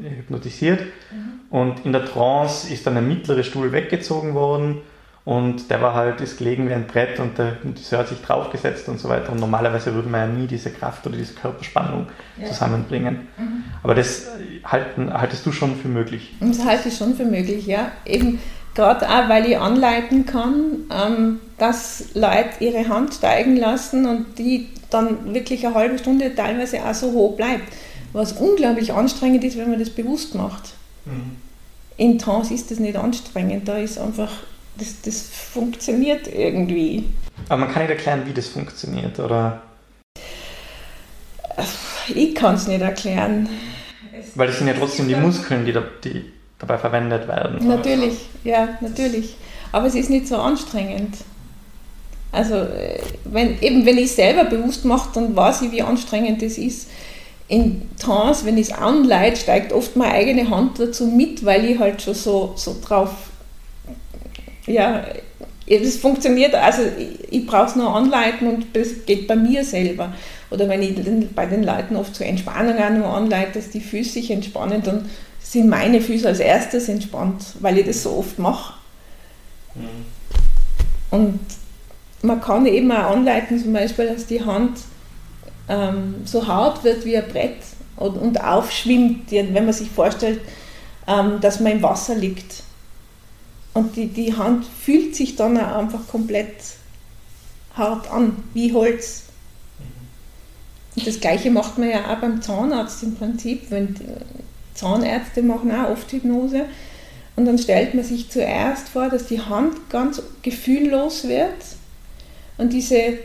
hypnotisiert. 0.02 0.82
Mhm. 0.82 1.40
Und 1.50 1.86
in 1.86 1.92
der 1.92 2.06
Trance 2.06 2.72
ist 2.72 2.86
dann 2.86 2.94
der 2.94 3.04
mittlere 3.04 3.44
Stuhl 3.44 3.72
weggezogen 3.72 4.36
worden 4.36 4.82
und 5.30 5.70
der 5.70 5.80
war 5.80 5.94
halt, 5.94 6.22
ist 6.22 6.40
gelegen 6.40 6.68
wie 6.70 6.74
ein 6.74 6.88
Brett 6.88 7.20
und 7.20 7.38
der 7.38 7.52
Hypnotiseur 7.52 8.00
hat 8.00 8.08
sich 8.08 8.20
draufgesetzt 8.20 8.90
und 8.90 9.00
so 9.00 9.10
weiter. 9.10 9.32
Und 9.32 9.40
normalerweise 9.40 9.94
würde 9.94 10.10
man 10.10 10.22
ja 10.22 10.40
nie 10.40 10.48
diese 10.48 10.72
Kraft 10.72 11.06
oder 11.06 11.18
diese 11.18 11.36
Körperspannung 11.36 12.08
ja. 12.42 12.48
zusammenbringen. 12.48 13.28
Mhm. 13.38 13.64
Aber 13.84 13.94
das 13.94 14.26
halten, 14.64 15.14
haltest 15.14 15.46
du 15.46 15.52
schon 15.52 15.76
für 15.76 15.88
möglich? 15.88 16.34
Das 16.40 16.66
halte 16.66 16.90
ich 16.90 16.98
schon 16.98 17.14
für 17.14 17.26
möglich, 17.26 17.68
ja. 17.68 17.92
Eben 18.08 18.40
gerade 18.74 19.08
auch, 19.08 19.30
weil 19.30 19.46
ich 19.46 19.56
anleiten 19.60 20.26
kann, 20.26 20.56
ähm, 20.92 21.40
dass 21.60 22.06
Leute 22.16 22.50
ihre 22.62 22.90
Hand 22.90 23.14
steigen 23.14 23.56
lassen 23.56 24.08
und 24.08 24.40
die 24.40 24.70
dann 24.90 25.32
wirklich 25.36 25.64
eine 25.64 25.76
halbe 25.76 26.00
Stunde 26.00 26.34
teilweise 26.34 26.84
auch 26.84 26.96
so 26.96 27.12
hoch 27.12 27.38
bleibt. 27.38 27.72
Was 28.14 28.32
unglaublich 28.32 28.94
anstrengend 28.94 29.44
ist, 29.44 29.60
wenn 29.60 29.70
man 29.70 29.78
das 29.78 29.92
bewusst 29.92 30.34
macht. 30.34 30.74
Mhm. 31.06 31.36
In 31.98 32.18
Trance 32.18 32.52
ist 32.52 32.72
das 32.72 32.80
nicht 32.80 32.96
anstrengend, 32.96 33.68
da 33.68 33.78
ist 33.78 34.00
einfach 34.00 34.32
das, 34.80 35.02
das 35.02 35.30
funktioniert 35.30 36.28
irgendwie. 36.28 37.06
Aber 37.48 37.62
man 37.62 37.72
kann 37.72 37.84
nicht 37.84 37.92
erklären, 37.92 38.24
wie 38.26 38.34
das 38.34 38.48
funktioniert, 38.48 39.20
oder? 39.20 39.62
Ich 42.14 42.36
kann 42.36 42.56
es 42.56 42.68
nicht 42.68 42.82
erklären. 42.82 43.50
Weil 44.36 44.48
das 44.48 44.58
sind 44.58 44.68
ja 44.68 44.74
trotzdem 44.74 45.08
die 45.08 45.16
Muskeln, 45.16 45.66
die, 45.66 45.72
da, 45.72 45.84
die 46.04 46.26
dabei 46.58 46.78
verwendet 46.78 47.28
werden. 47.28 47.68
Natürlich, 47.68 48.30
ja, 48.44 48.78
natürlich. 48.82 49.36
Aber 49.72 49.88
es 49.88 49.96
ist 49.96 50.10
nicht 50.10 50.28
so 50.28 50.38
anstrengend. 50.38 51.16
Also 52.32 52.56
äh, 52.56 53.00
wenn, 53.26 53.60
eben 53.62 53.86
wenn 53.86 53.98
ich 53.98 54.06
es 54.06 54.16
selber 54.16 54.46
bewusst 54.46 54.86
mache, 54.86 55.10
dann 55.14 55.36
weiß 55.36 55.64
ich, 55.64 55.72
wie 55.72 55.82
anstrengend 55.82 56.42
das 56.42 56.58
ist. 56.58 56.90
In 57.48 57.90
Trance, 57.98 58.46
wenn 58.46 58.58
ich 58.58 58.70
es 58.70 58.74
anleite, 58.74 59.38
steigt 59.38 59.74
oft 59.74 59.96
meine 59.96 60.14
eigene 60.14 60.50
Hand 60.52 60.80
dazu 60.80 61.08
mit, 61.08 61.44
weil 61.44 61.66
ich 61.66 61.80
halt 61.80 62.02
schon 62.02 62.14
so, 62.14 62.54
so 62.56 62.76
drauf 62.84 63.10
ja, 64.70 65.04
das 65.68 65.98
funktioniert, 65.98 66.54
also 66.56 66.82
ich, 66.98 67.34
ich 67.34 67.46
brauche 67.46 67.68
es 67.68 67.76
nur 67.76 67.94
anleiten 67.94 68.48
und 68.48 68.68
das 68.74 69.06
geht 69.06 69.28
bei 69.28 69.36
mir 69.36 69.64
selber. 69.64 70.14
Oder 70.52 70.68
wenn 70.70 70.82
ich 70.82 70.96
bei 71.36 71.46
den 71.46 71.64
Leuten 71.64 71.96
oft 71.96 72.16
zur 72.16 72.26
Entspannung 72.26 72.78
auch 72.78 72.90
nur 72.90 73.08
anleite, 73.08 73.60
dass 73.60 73.70
die 73.70 73.82
Füße 73.82 74.12
sich 74.12 74.32
entspannen, 74.32 74.82
dann 74.84 75.10
sind 75.40 75.70
meine 75.70 76.02
Füße 76.02 76.28
als 76.28 76.40
erstes 76.40 76.90
entspannt, 76.90 77.44
weil 77.60 77.78
ich 77.78 77.86
das 77.86 78.04
so 78.04 78.12
oft 78.12 78.40
mache. 78.40 78.74
Mhm. 79.76 80.06
Und 81.12 81.40
man 82.22 82.42
kann 82.42 82.66
eben 82.66 82.92
auch 82.92 83.12
anleiten, 83.12 83.62
zum 83.62 83.74
Beispiel, 83.74 84.08
dass 84.08 84.26
die 84.26 84.44
Hand 84.44 84.80
ähm, 85.68 86.16
so 86.26 86.46
hart 86.46 86.84
wird 86.84 87.06
wie 87.06 87.18
ein 87.18 87.28
Brett 87.28 87.58
und, 87.96 88.18
und 88.18 88.44
aufschwimmt, 88.44 89.32
wenn 89.32 89.54
man 89.54 89.74
sich 89.74 89.90
vorstellt, 89.90 90.42
ähm, 91.08 91.40
dass 91.42 91.60
man 91.60 91.74
im 91.74 91.84
Wasser 91.84 92.16
liegt 92.16 92.64
und 93.74 93.96
die, 93.96 94.08
die 94.08 94.36
Hand 94.36 94.66
fühlt 94.66 95.16
sich 95.16 95.36
dann 95.36 95.58
auch 95.58 95.78
einfach 95.78 96.08
komplett 96.08 96.56
hart 97.76 98.10
an, 98.12 98.44
wie 98.54 98.74
Holz. 98.74 99.24
Und 100.96 101.08
das 101.08 101.20
Gleiche 101.20 101.52
macht 101.52 101.78
man 101.78 101.90
ja 101.90 102.12
auch 102.12 102.20
beim 102.20 102.42
Zahnarzt 102.42 103.04
im 103.04 103.16
Prinzip. 103.16 103.70
Wenn 103.70 103.96
Zahnärzte 104.74 105.42
machen 105.44 105.72
auch 105.72 105.92
oft 105.92 106.12
Hypnose. 106.12 106.66
Und 107.36 107.46
dann 107.46 107.58
stellt 107.58 107.94
man 107.94 108.04
sich 108.04 108.30
zuerst 108.30 108.90
vor, 108.90 109.10
dass 109.10 109.28
die 109.28 109.40
Hand 109.40 109.90
ganz 109.90 110.22
gefühllos 110.42 111.28
wird. 111.28 111.54
Und 112.58 112.74
diese 112.74 113.20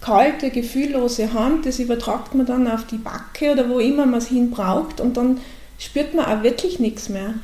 kalte, 0.00 0.50
gefühllose 0.50 1.32
Hand, 1.32 1.66
das 1.66 1.80
übertragt 1.80 2.34
man 2.34 2.46
dann 2.46 2.68
auf 2.68 2.86
die 2.86 2.98
Backe 2.98 3.52
oder 3.52 3.68
wo 3.68 3.80
immer 3.80 4.06
man 4.06 4.18
es 4.18 4.28
hin 4.28 4.50
braucht. 4.50 5.00
Und 5.00 5.16
dann 5.16 5.40
spürt 5.78 6.14
man 6.14 6.26
auch 6.26 6.42
wirklich 6.42 6.78
nichts 6.78 7.08
mehr. 7.08 7.34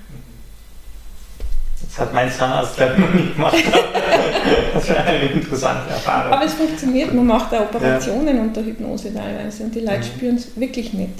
Das 1.86 1.98
hat 1.98 2.14
mein 2.14 2.30
Zahnarzt 2.30 2.78
leider 2.78 2.98
noch 2.98 3.12
nie 3.12 3.32
gemacht. 3.32 3.56
das 4.74 4.88
wäre 4.88 5.04
eine 5.04 5.26
interessante 5.26 5.90
Erfahrung. 5.90 6.32
Aber 6.32 6.44
es 6.44 6.54
funktioniert, 6.54 7.12
man 7.12 7.26
macht 7.26 7.52
auch 7.54 7.62
Operationen 7.62 8.36
ja. 8.36 8.42
unter 8.42 8.62
Hypnose 8.62 9.14
teilweise 9.14 9.64
und 9.64 9.74
die 9.74 9.80
Leute 9.80 9.98
mhm. 9.98 10.02
spüren 10.04 10.36
es 10.36 10.58
wirklich 10.58 10.92
nicht. 10.92 11.14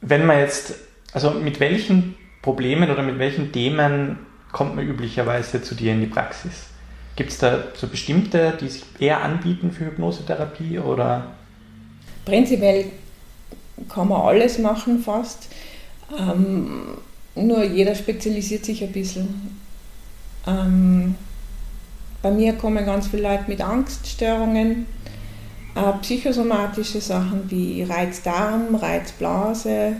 Wenn 0.00 0.26
man 0.26 0.38
jetzt, 0.38 0.74
also 1.12 1.30
mit 1.30 1.60
welchen 1.60 2.14
Problemen 2.42 2.90
oder 2.90 3.02
mit 3.02 3.18
welchen 3.18 3.52
Themen 3.52 4.18
kommt 4.52 4.76
man 4.76 4.86
üblicherweise 4.86 5.62
zu 5.62 5.74
dir 5.74 5.92
in 5.92 6.00
die 6.00 6.06
Praxis? 6.06 6.68
Gibt 7.16 7.30
es 7.30 7.38
da 7.38 7.64
so 7.74 7.88
bestimmte, 7.88 8.56
die 8.60 8.68
sich 8.68 8.84
eher 9.00 9.22
anbieten 9.22 9.72
für 9.72 9.86
Hypnosetherapie 9.86 10.78
oder? 10.78 11.26
Prinzipiell 12.24 12.86
kann 13.92 14.08
man 14.08 14.20
alles 14.22 14.58
machen 14.58 15.00
fast. 15.00 15.48
Ähm, 16.16 16.98
nur 17.42 17.64
jeder 17.64 17.94
spezialisiert 17.94 18.64
sich 18.64 18.82
ein 18.82 18.92
bisschen. 18.92 19.58
Ähm, 20.46 21.14
bei 22.22 22.30
mir 22.30 22.54
kommen 22.54 22.84
ganz 22.84 23.08
viele 23.08 23.22
Leute 23.22 23.44
mit 23.46 23.60
Angststörungen, 23.60 24.86
äh, 25.74 25.92
psychosomatische 26.02 27.00
Sachen 27.00 27.50
wie 27.50 27.82
Reizdarm, 27.82 28.74
Reizblase, 28.74 29.96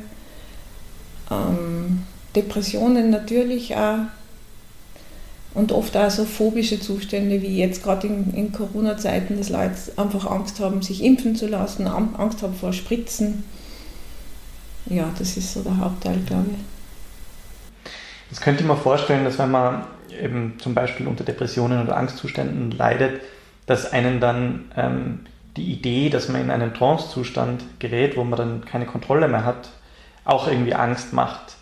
ähm, 1.30 2.02
Depressionen 2.34 3.10
natürlich 3.10 3.76
auch 3.76 3.98
und 5.54 5.72
oft 5.72 5.96
auch 5.96 6.10
so 6.10 6.24
phobische 6.24 6.78
Zustände 6.78 7.42
wie 7.42 7.58
jetzt 7.58 7.82
gerade 7.82 8.06
in, 8.06 8.32
in 8.34 8.52
Corona-Zeiten, 8.52 9.36
dass 9.38 9.48
Leute 9.48 9.74
einfach 9.96 10.30
Angst 10.30 10.60
haben, 10.60 10.82
sich 10.82 11.02
impfen 11.02 11.36
zu 11.36 11.46
lassen, 11.46 11.86
Angst 11.86 12.42
haben 12.42 12.54
vor 12.54 12.72
Spritzen. 12.72 13.44
Ja, 14.86 15.10
das 15.18 15.36
ist 15.36 15.52
so 15.52 15.62
der 15.62 15.76
Hauptteil, 15.78 16.18
glaube 16.26 16.50
ich. 16.52 16.77
Das 18.30 18.40
könnte 18.40 18.62
ich 18.62 18.68
mir 18.68 18.76
vorstellen, 18.76 19.24
dass 19.24 19.38
wenn 19.38 19.50
man 19.50 19.84
eben 20.10 20.54
zum 20.58 20.74
Beispiel 20.74 21.06
unter 21.06 21.24
Depressionen 21.24 21.82
oder 21.82 21.96
Angstzuständen 21.96 22.70
leidet, 22.72 23.20
dass 23.66 23.92
einen 23.92 24.20
dann 24.20 24.70
ähm, 24.76 25.20
die 25.56 25.72
Idee, 25.72 26.08
dass 26.10 26.28
man 26.28 26.40
in 26.40 26.50
einen 26.50 26.74
Trance-Zustand 26.74 27.62
gerät, 27.78 28.16
wo 28.16 28.24
man 28.24 28.38
dann 28.38 28.64
keine 28.64 28.86
Kontrolle 28.86 29.28
mehr 29.28 29.44
hat, 29.44 29.70
auch 30.24 30.48
irgendwie 30.48 30.74
Angst 30.74 31.12
macht. 31.12 31.56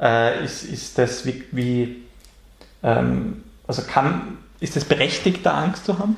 Äh, 0.00 0.44
ist, 0.44 0.64
ist 0.64 0.98
das 0.98 1.26
wie, 1.26 1.44
wie 1.52 1.96
ähm, 2.82 3.42
also 3.66 3.82
kann, 3.82 4.38
ist 4.60 4.76
es 4.76 4.84
berechtigt, 4.84 5.44
da 5.44 5.54
Angst 5.54 5.86
zu 5.86 5.98
haben? 5.98 6.16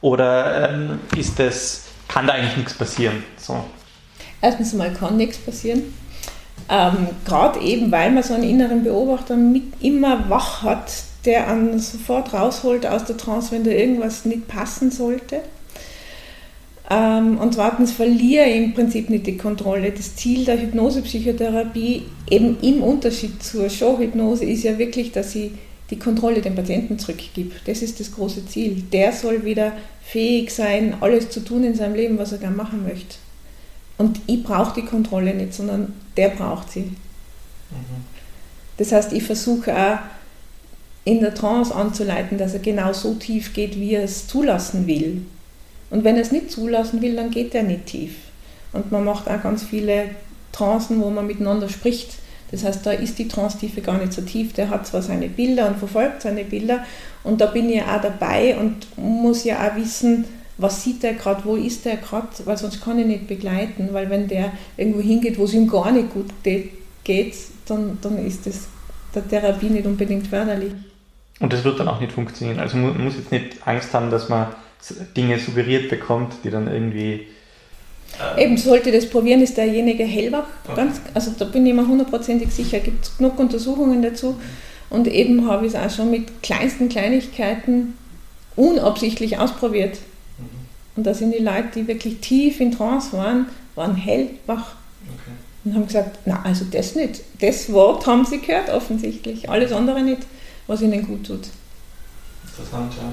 Oder 0.00 0.70
ähm, 0.70 1.00
ist 1.16 1.38
das, 1.38 1.86
kann 2.08 2.26
da 2.26 2.34
eigentlich 2.34 2.56
nichts 2.56 2.74
passieren? 2.74 3.24
So. 3.36 3.64
Erstens 4.40 4.74
mal 4.74 4.92
kann 4.92 5.16
nichts 5.16 5.38
passieren. 5.38 5.94
Ähm, 6.68 7.08
Gerade 7.24 7.60
eben, 7.60 7.92
weil 7.92 8.10
man 8.10 8.22
so 8.22 8.34
einen 8.34 8.48
inneren 8.48 8.84
Beobachter 8.84 9.36
mit 9.36 9.64
immer 9.80 10.30
wach 10.30 10.62
hat, 10.62 10.92
der 11.24 11.48
einen 11.48 11.78
sofort 11.78 12.32
rausholt 12.32 12.86
aus 12.86 13.04
der 13.04 13.16
Trance, 13.16 13.52
wenn 13.52 13.64
da 13.64 13.70
irgendwas 13.70 14.24
nicht 14.24 14.48
passen 14.48 14.90
sollte. 14.90 15.40
Ähm, 16.90 17.38
und 17.38 17.54
zweitens 17.54 17.92
verliere 17.92 18.46
ich 18.46 18.56
im 18.56 18.74
Prinzip 18.74 19.08
nicht 19.08 19.26
die 19.26 19.36
Kontrolle. 19.36 19.90
Das 19.90 20.16
Ziel 20.16 20.44
der 20.44 20.60
Hypnosepsychotherapie, 20.60 22.02
eben 22.30 22.58
im 22.60 22.82
Unterschied 22.82 23.42
zur 23.42 23.70
Showhypnose, 23.70 24.44
ist 24.44 24.64
ja 24.64 24.76
wirklich, 24.78 25.12
dass 25.12 25.34
ich 25.34 25.52
die 25.90 25.98
Kontrolle 25.98 26.40
dem 26.40 26.54
Patienten 26.54 26.98
zurückgebe. 26.98 27.52
Das 27.66 27.82
ist 27.82 28.00
das 28.00 28.12
große 28.12 28.46
Ziel. 28.46 28.82
Der 28.92 29.12
soll 29.12 29.44
wieder 29.44 29.72
fähig 30.02 30.50
sein, 30.50 30.96
alles 31.00 31.30
zu 31.30 31.40
tun 31.40 31.64
in 31.64 31.74
seinem 31.74 31.94
Leben, 31.94 32.18
was 32.18 32.32
er 32.32 32.38
gerne 32.38 32.56
machen 32.56 32.84
möchte. 32.84 33.16
Und 33.98 34.20
ich 34.26 34.42
brauche 34.42 34.80
die 34.80 34.86
Kontrolle 34.86 35.34
nicht, 35.34 35.54
sondern 35.54 35.92
der 36.16 36.30
braucht 36.30 36.70
sie. 36.70 36.80
Mhm. 36.80 38.04
Das 38.76 38.92
heißt, 38.92 39.12
ich 39.12 39.22
versuche 39.22 39.74
auch 39.76 39.98
in 41.04 41.20
der 41.20 41.34
Trance 41.34 41.74
anzuleiten, 41.74 42.38
dass 42.38 42.54
er 42.54 42.60
genau 42.60 42.92
so 42.92 43.14
tief 43.14 43.52
geht, 43.52 43.78
wie 43.78 43.94
er 43.94 44.04
es 44.04 44.26
zulassen 44.26 44.86
will. 44.86 45.22
Und 45.90 46.02
wenn 46.02 46.16
er 46.16 46.22
es 46.22 46.32
nicht 46.32 46.50
zulassen 46.50 47.02
will, 47.02 47.14
dann 47.14 47.30
geht 47.30 47.54
er 47.54 47.62
nicht 47.62 47.86
tief. 47.86 48.14
Und 48.72 48.90
man 48.90 49.04
macht 49.04 49.28
auch 49.28 49.42
ganz 49.42 49.62
viele 49.62 50.06
Trancen, 50.50 51.00
wo 51.00 51.10
man 51.10 51.26
miteinander 51.26 51.68
spricht. 51.68 52.14
Das 52.50 52.64
heißt, 52.64 52.84
da 52.86 52.92
ist 52.92 53.18
die 53.18 53.28
Trance-Tiefe 53.28 53.80
gar 53.80 53.98
nicht 53.98 54.12
so 54.12 54.22
tief. 54.22 54.52
Der 54.54 54.70
hat 54.70 54.86
zwar 54.86 55.02
seine 55.02 55.28
Bilder 55.28 55.68
und 55.68 55.78
verfolgt 55.78 56.22
seine 56.22 56.44
Bilder 56.44 56.84
und 57.22 57.40
da 57.40 57.46
bin 57.46 57.68
ich 57.68 57.76
ja 57.76 57.96
auch 57.96 58.02
dabei 58.02 58.56
und 58.56 58.86
muss 58.96 59.44
ja 59.44 59.66
auch 59.66 59.76
wissen, 59.76 60.26
was 60.56 60.84
sieht 60.84 61.02
der 61.02 61.14
gerade, 61.14 61.44
wo 61.44 61.56
ist 61.56 61.84
der 61.84 61.96
gerade, 61.96 62.28
weil 62.44 62.56
sonst 62.56 62.80
kann 62.80 62.98
ich 62.98 63.06
nicht 63.06 63.26
begleiten, 63.26 63.88
weil 63.92 64.08
wenn 64.10 64.28
der 64.28 64.52
irgendwo 64.76 65.00
hingeht, 65.00 65.38
wo 65.38 65.44
es 65.44 65.54
ihm 65.54 65.68
gar 65.68 65.90
nicht 65.90 66.12
gut 66.12 66.26
geht, 67.02 67.34
dann, 67.66 67.98
dann 68.00 68.24
ist 68.24 68.46
das 68.46 68.68
der 69.14 69.28
Therapie 69.28 69.66
nicht 69.66 69.86
unbedingt 69.86 70.26
förderlich. 70.26 70.72
Und 71.40 71.52
das 71.52 71.64
wird 71.64 71.80
dann 71.80 71.88
auch 71.88 72.00
nicht 72.00 72.12
funktionieren. 72.12 72.60
Also 72.60 72.76
man 72.76 73.02
muss 73.02 73.14
jetzt 73.16 73.32
nicht 73.32 73.66
Angst 73.66 73.92
haben, 73.92 74.10
dass 74.10 74.28
man 74.28 74.48
Dinge 75.16 75.38
suggeriert 75.38 75.90
bekommt, 75.90 76.34
die 76.44 76.50
dann 76.50 76.68
irgendwie. 76.72 77.26
Äh 78.36 78.44
Eben, 78.44 78.56
sollte 78.56 78.92
das 78.92 79.08
probieren, 79.10 79.40
ist 79.40 79.56
derjenige 79.56 80.04
hellwach. 80.04 80.46
Okay. 80.64 80.76
Ganz, 80.76 81.00
also 81.14 81.32
da 81.36 81.44
bin 81.46 81.66
ich 81.66 81.74
mir 81.74 81.86
hundertprozentig 81.86 82.50
sicher. 82.50 82.78
Es 82.78 82.84
gibt 82.84 83.18
genug 83.18 83.38
Untersuchungen 83.38 84.02
dazu. 84.02 84.36
Und 84.90 85.08
eben 85.08 85.48
habe 85.48 85.66
ich 85.66 85.74
es 85.74 85.78
auch 85.78 85.90
schon 85.90 86.10
mit 86.10 86.42
kleinsten 86.42 86.88
Kleinigkeiten 86.88 87.94
unabsichtlich 88.54 89.38
ausprobiert. 89.38 89.98
Und 90.96 91.04
da 91.04 91.14
sind 91.14 91.32
die 91.32 91.42
Leute, 91.42 91.68
die 91.74 91.88
wirklich 91.88 92.20
tief 92.20 92.60
in 92.60 92.72
Trance 92.72 93.16
waren, 93.16 93.46
waren 93.74 93.96
hellwach. 93.96 94.74
Okay. 95.02 95.32
Und 95.64 95.74
haben 95.74 95.86
gesagt, 95.86 96.18
na 96.24 96.42
also 96.44 96.64
das 96.70 96.94
nicht. 96.94 97.22
Das 97.40 97.72
Wort 97.72 98.06
haben 98.06 98.24
sie 98.24 98.40
gehört 98.40 98.70
offensichtlich, 98.70 99.48
alles 99.48 99.72
andere 99.72 100.02
nicht 100.02 100.22
was 100.66 100.82
ihnen 100.82 101.06
gut 101.06 101.26
tut. 101.26 101.48
Interessant, 102.46 102.94
ja. 102.96 103.12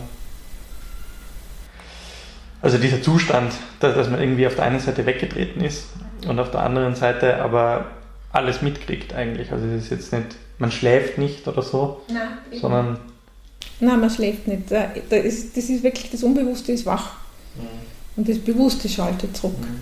Also 2.62 2.78
dieser 2.78 3.02
Zustand, 3.02 3.54
dass, 3.80 3.96
dass 3.96 4.10
man 4.10 4.20
irgendwie 4.20 4.46
auf 4.46 4.56
der 4.56 4.66
einen 4.66 4.80
Seite 4.80 5.06
weggetreten 5.06 5.64
ist 5.64 5.86
und 6.28 6.40
auf 6.40 6.52
der 6.52 6.62
anderen 6.62 6.96
Seite 6.96 7.38
aber 7.42 7.86
alles 8.32 8.62
mitkriegt 8.62 9.14
eigentlich. 9.14 9.52
Also 9.52 9.66
es 9.66 9.86
ist 9.86 9.92
jetzt 9.92 10.14
nicht, 10.14 10.28
man 10.60 10.72
schläft 10.72 11.18
nicht 11.18 11.48
oder 11.48 11.64
so, 11.64 12.02
Nein, 12.08 12.60
sondern... 12.60 13.00
Nein, 13.80 14.00
man 14.00 14.10
schläft 14.12 14.48
nicht. 14.48 14.70
Das 14.70 15.26
ist, 15.26 15.58
das 15.58 15.70
ist 15.70 15.82
wirklich, 15.84 16.12
das 16.12 16.22
Unbewusste 16.22 16.72
ist 16.72 16.86
wach. 16.86 17.14
Mhm. 17.56 18.18
Und 18.18 18.30
das 18.30 18.40
Bewusste 18.40 18.90
schaltet 18.90 19.36
zurück. 19.36 19.60
Mhm. 19.60 19.80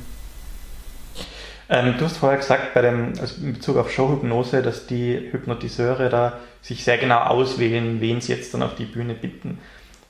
Ähm, 1.71 1.93
du 1.99 2.05
hast 2.05 2.17
vorher 2.17 2.39
gesagt, 2.39 2.73
bei 2.73 2.81
dem, 2.81 3.13
also 3.19 3.35
in 3.41 3.53
Bezug 3.53 3.77
auf 3.77 3.91
Showhypnose, 3.91 4.63
dass 4.63 4.87
die 4.87 5.29
Hypnotiseure 5.31 6.09
da 6.09 6.39
sich 6.63 6.83
sehr 6.83 6.97
genau 6.97 7.19
auswählen, 7.19 8.01
wen 8.01 8.21
sie 8.21 8.33
jetzt 8.33 8.53
dann 8.53 8.63
auf 8.63 8.75
die 8.75 8.85
Bühne 8.85 9.13
bitten. 9.13 9.59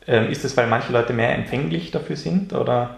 Ähm, 0.07 0.29
ist 0.31 0.43
das, 0.45 0.55
weil 0.55 0.67
manche 0.67 0.93
Leute 0.93 1.11
mehr 1.13 1.35
empfänglich 1.35 1.91
dafür 1.91 2.15
sind? 2.15 2.53
Oder? 2.53 2.95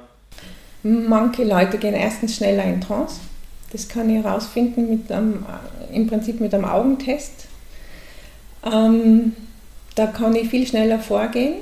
Manche 0.83 1.43
Leute 1.43 1.79
gehen 1.79 1.95
erstens 1.95 2.35
schneller 2.35 2.63
in 2.63 2.81
Trance. 2.81 3.19
Das 3.71 3.87
kann 3.87 4.09
ich 4.09 4.23
herausfinden 4.23 4.89
mit 4.89 5.11
einem, 5.11 5.45
im 5.91 6.07
Prinzip 6.07 6.39
mit 6.39 6.53
einem 6.53 6.65
Augentest. 6.65 7.47
Ähm, 8.63 9.33
da 9.95 10.07
kann 10.07 10.35
ich 10.35 10.49
viel 10.49 10.67
schneller 10.67 10.99
vorgehen. 10.99 11.55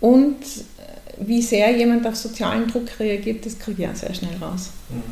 Und 0.00 0.36
wie 1.18 1.42
sehr 1.42 1.70
jemand 1.76 2.06
auf 2.06 2.16
sozialen 2.16 2.68
Druck 2.68 2.88
reagiert, 2.98 3.44
das 3.46 3.58
kriege 3.58 3.82
ich 3.82 3.88
auch 3.88 3.94
sehr 3.94 4.14
schnell 4.14 4.36
raus. 4.40 4.70
Mhm. 4.90 5.02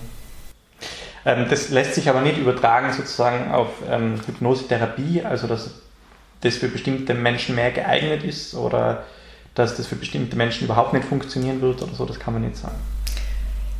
Ähm, 1.25 1.47
das 1.49 1.71
lässt 1.71 1.95
sich 1.95 2.09
aber 2.09 2.21
nicht 2.21 2.38
übertragen 2.38 2.93
sozusagen 2.93 3.51
auf 3.53 3.69
ähm, 3.88 4.21
Hypnosetherapie, 4.27 5.23
also 5.23 5.47
dass 5.47 5.71
das 6.41 6.57
für 6.57 6.69
bestimmte 6.69 7.15
Menschen 7.15 7.55
mehr 7.55 7.71
geeignet 7.71 8.25
ist 8.25 8.55
oder 8.55 9.05
dass 9.55 9.77
das 9.77 9.87
für 9.87 9.97
bestimmte 9.97 10.37
Menschen 10.37 10.65
überhaupt 10.65 10.93
nicht 10.93 11.05
funktionieren 11.05 11.61
wird 11.61 11.83
oder 11.83 11.95
so, 11.95 12.05
das 12.05 12.19
kann 12.19 12.35
man 12.35 12.43
nicht 12.43 12.57
sagen. 12.57 12.77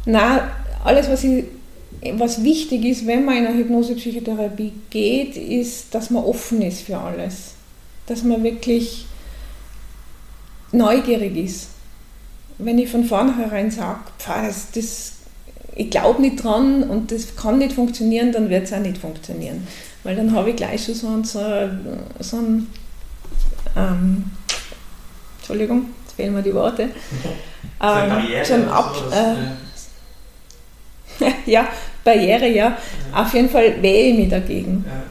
Na, 0.05 0.51
alles, 0.85 1.09
was, 1.09 1.25
ich, 1.25 1.45
was 2.13 2.43
wichtig 2.45 2.85
ist, 2.85 3.07
wenn 3.07 3.25
man 3.25 3.37
in 3.37 3.47
eine 3.47 3.57
Hypnosepsychotherapie 3.57 4.73
geht, 4.91 5.37
ist, 5.37 5.95
dass 5.95 6.11
man 6.11 6.25
offen 6.25 6.63
ist 6.63 6.83
für 6.83 6.99
alles. 6.99 7.55
Dass 8.07 8.23
man 8.23 8.43
wirklich 8.43 9.07
neugierig 10.73 11.37
ist. 11.37 11.69
Wenn 12.65 12.79
ich 12.79 12.91
von 12.91 13.05
vornherein 13.05 13.71
sage, 13.71 14.01
das, 14.27 14.71
das 14.73 15.13
ich 15.75 15.91
glaube 15.91 16.21
nicht 16.21 16.43
dran 16.43 16.83
und 16.83 17.11
das 17.11 17.37
kann 17.37 17.59
nicht 17.59 17.73
funktionieren, 17.73 18.33
dann 18.33 18.51
wird 18.51 18.65
es 18.65 18.73
auch 18.73 18.79
nicht 18.79 18.99
funktionieren. 18.99 19.67
Weil 20.05 20.17
dann 20.17 20.33
habe 20.33 20.51
ich 20.51 20.57
gleich 20.57 20.85
schon 20.85 20.95
so, 20.95 21.07
einen, 21.09 21.25
so, 21.25 21.41
so 22.21 22.37
einen, 22.37 22.71
ähm, 23.77 24.25
Entschuldigung, 25.39 25.87
jetzt 26.05 26.17
fehlen 26.17 26.35
mir 26.35 26.43
die 26.43 26.55
Worte, 26.55 26.89
ähm, 27.81 28.23
so 28.45 28.55
ein 28.55 28.69
Ab, 28.69 28.95
äh, 29.13 29.35
ja, 31.51 31.69
Barriere, 32.05 32.49
ja. 32.49 32.55
ja. 32.55 32.77
Auf 33.15 33.33
jeden 33.35 33.49
Fall 33.49 33.83
wehre 33.83 34.09
ich 34.09 34.19
mich 34.19 34.29
dagegen. 34.29 34.85
Ja. 34.87 35.03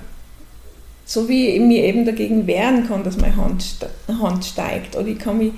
So 1.06 1.28
wie 1.28 1.50
ich 1.50 1.62
mich 1.62 1.80
eben 1.80 2.06
dagegen 2.06 2.48
wehren 2.48 2.88
kann, 2.88 3.04
dass 3.04 3.18
meine 3.18 3.36
Hand, 3.36 3.66
Hand 4.08 4.46
steigt. 4.46 4.96
Oder 4.96 5.08
ich 5.08 5.20
kann 5.20 5.38
mich, 5.38 5.52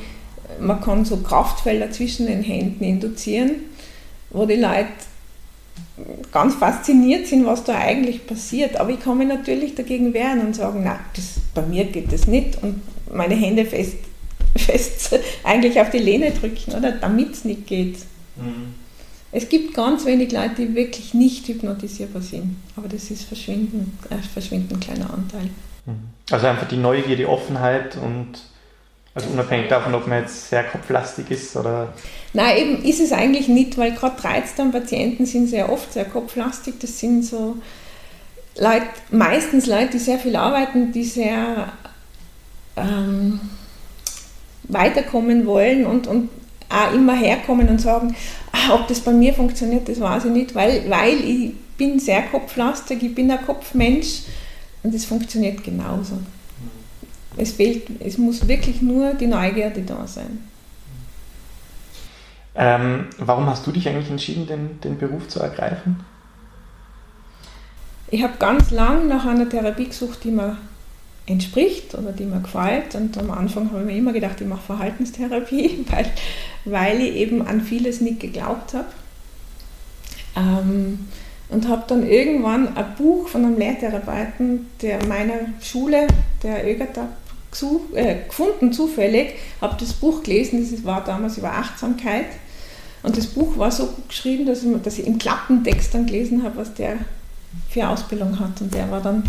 man 0.59 0.81
kann 0.81 1.05
so 1.05 1.17
Kraftfelder 1.17 1.91
zwischen 1.91 2.27
den 2.27 2.43
Händen 2.43 2.83
induzieren 2.83 3.51
wo 4.33 4.45
die 4.45 4.55
Leute 4.55 4.89
ganz 6.31 6.55
fasziniert 6.55 7.27
sind, 7.27 7.45
was 7.45 7.63
da 7.63 7.77
eigentlich 7.77 8.25
passiert. 8.25 8.77
Aber 8.77 8.89
ich 8.89 8.99
kann 8.99 9.17
mich 9.17 9.27
natürlich 9.27 9.75
dagegen 9.75 10.13
wehren 10.13 10.41
und 10.41 10.55
sagen, 10.55 10.81
na, 10.83 10.99
das, 11.15 11.35
bei 11.53 11.61
mir 11.61 11.85
geht 11.85 12.11
das 12.11 12.27
nicht 12.27 12.61
und 12.61 12.81
meine 13.13 13.35
Hände 13.35 13.65
fest, 13.65 13.97
fest 14.57 15.19
eigentlich 15.43 15.79
auf 15.79 15.91
die 15.91 15.99
Lehne 15.99 16.31
drücken, 16.31 16.73
oder 16.73 16.91
damit 16.91 17.33
es 17.33 17.45
nicht 17.45 17.67
geht. 17.67 17.99
Mhm. 18.35 18.73
Es 19.31 19.49
gibt 19.49 19.73
ganz 19.73 20.05
wenig 20.05 20.31
Leute, 20.31 20.55
die 20.57 20.75
wirklich 20.75 21.13
nicht 21.13 21.47
hypnotisierbar 21.47 22.21
sind, 22.21 22.55
aber 22.75 22.87
das 22.87 23.09
ist 23.09 23.23
verschwinden, 23.23 23.97
ein 24.09 24.21
verschwindend 24.21 24.81
kleiner 24.81 25.11
Anteil. 25.11 25.49
Mhm. 25.85 26.09
Also 26.31 26.47
einfach 26.47 26.67
die 26.67 26.77
Neugier, 26.77 27.15
die 27.15 27.25
Offenheit 27.25 27.97
und 27.97 28.29
also 29.15 29.29
unabhängig 29.29 29.69
davon, 29.69 29.93
ob 29.93 30.07
man 30.07 30.21
jetzt 30.21 30.49
sehr 30.49 30.63
kopflastig 30.63 31.29
ist 31.29 31.55
oder. 31.55 31.93
Nein, 32.33 32.57
eben 32.57 32.83
ist 32.83 32.99
es 32.99 33.11
eigentlich 33.11 33.47
nicht, 33.47 33.77
weil 33.77 33.91
gerade 33.91 34.23
Reizdarmpatienten 34.23 35.25
sind 35.25 35.47
sehr 35.47 35.71
oft 35.71 35.93
sehr 35.93 36.05
kopflastig. 36.05 36.75
Das 36.79 36.99
sind 36.99 37.23
so 37.23 37.57
Leute, 38.57 38.87
meistens 39.11 39.67
Leute, 39.67 39.91
die 39.93 39.99
sehr 39.99 40.17
viel 40.17 40.35
arbeiten, 40.35 40.91
die 40.91 41.03
sehr 41.03 41.73
ähm, 42.75 43.39
weiterkommen 44.63 45.45
wollen 45.45 45.85
und, 45.85 46.07
und 46.07 46.29
auch 46.69 46.93
immer 46.93 47.15
herkommen 47.15 47.69
und 47.69 47.79
sagen, 47.79 48.15
ah, 48.51 48.73
ob 48.73 48.87
das 48.87 48.99
bei 48.99 49.11
mir 49.11 49.33
funktioniert, 49.33 49.87
das 49.87 49.99
weiß 49.99 50.25
ich 50.25 50.31
nicht, 50.31 50.55
weil, 50.55 50.89
weil 50.89 51.19
ich 51.19 51.53
bin 51.77 51.99
sehr 51.99 52.23
kopflastig, 52.23 53.03
ich 53.03 53.13
bin 53.13 53.29
ein 53.29 53.45
Kopfmensch 53.45 54.21
und 54.81 54.93
es 54.93 55.05
funktioniert 55.05 55.63
genauso. 55.63 56.17
Es 57.37 57.53
fehlt, 57.53 57.83
es 57.99 58.17
muss 58.17 58.47
wirklich 58.47 58.81
nur 58.81 59.13
die 59.13 59.27
Neugierde 59.27 59.81
da 59.81 60.05
sein. 60.07 60.39
Ähm, 62.55 63.07
warum 63.17 63.47
hast 63.47 63.65
du 63.65 63.71
dich 63.71 63.87
eigentlich 63.87 64.09
entschieden, 64.09 64.45
den, 64.45 64.81
den 64.81 64.97
Beruf 64.97 65.27
zu 65.27 65.39
ergreifen? 65.39 66.01
Ich 68.11 68.21
habe 68.21 68.33
ganz 68.37 68.69
lang 68.69 69.07
nach 69.07 69.25
einer 69.25 69.49
Therapie 69.49 69.87
gesucht, 69.87 70.23
die 70.23 70.31
mir 70.31 70.57
entspricht 71.25 71.95
oder 71.95 72.11
die 72.11 72.25
mir 72.25 72.41
gefällt. 72.41 72.93
Und 72.93 73.17
am 73.17 73.31
Anfang 73.31 73.71
habe 73.71 73.79
ich 73.79 73.85
mir 73.87 73.97
immer 73.97 74.13
gedacht, 74.13 74.39
ich 74.39 74.47
mache 74.47 74.61
Verhaltenstherapie, 74.61 75.85
weil, 75.89 76.05
weil 76.65 77.01
ich 77.01 77.15
eben 77.15 77.41
an 77.47 77.61
vieles 77.61 78.01
nicht 78.01 78.19
geglaubt 78.19 78.75
habe. 78.75 78.85
Ähm, 80.35 81.07
und 81.49 81.67
habe 81.67 81.83
dann 81.87 82.07
irgendwann 82.07 82.75
ein 82.75 82.95
Buch 82.97 83.27
von 83.27 83.45
einem 83.45 83.57
Lehrtherapeuten 83.57 84.67
der 84.81 85.05
meiner 85.05 85.39
Schule, 85.61 86.07
der 86.41 86.67
ÖGATAP 86.67 87.09
gesucht, 87.53 87.93
äh, 87.93 88.17
gefunden, 88.27 88.73
zufällig, 88.73 89.35
habe 89.61 89.77
das 89.79 89.93
Buch 89.93 90.23
gelesen, 90.23 90.67
das 90.69 90.83
war 90.83 91.03
damals 91.03 91.37
über 91.37 91.51
Achtsamkeit. 91.51 92.25
Und 93.03 93.17
das 93.17 93.27
Buch 93.27 93.57
war 93.57 93.71
so 93.71 93.87
gut 93.87 94.09
geschrieben, 94.09 94.45
dass 94.45 94.63
ich, 94.63 94.81
dass 94.81 94.97
ich 94.97 95.07
im 95.07 95.17
Klappentext 95.17 95.93
dann 95.93 96.05
gelesen 96.05 96.43
habe, 96.43 96.57
was 96.57 96.73
der 96.73 96.97
für 97.69 97.87
Ausbildung 97.87 98.39
hat. 98.39 98.59
Und 98.61 98.73
der 98.73 98.89
war 98.89 99.01
dann 99.01 99.23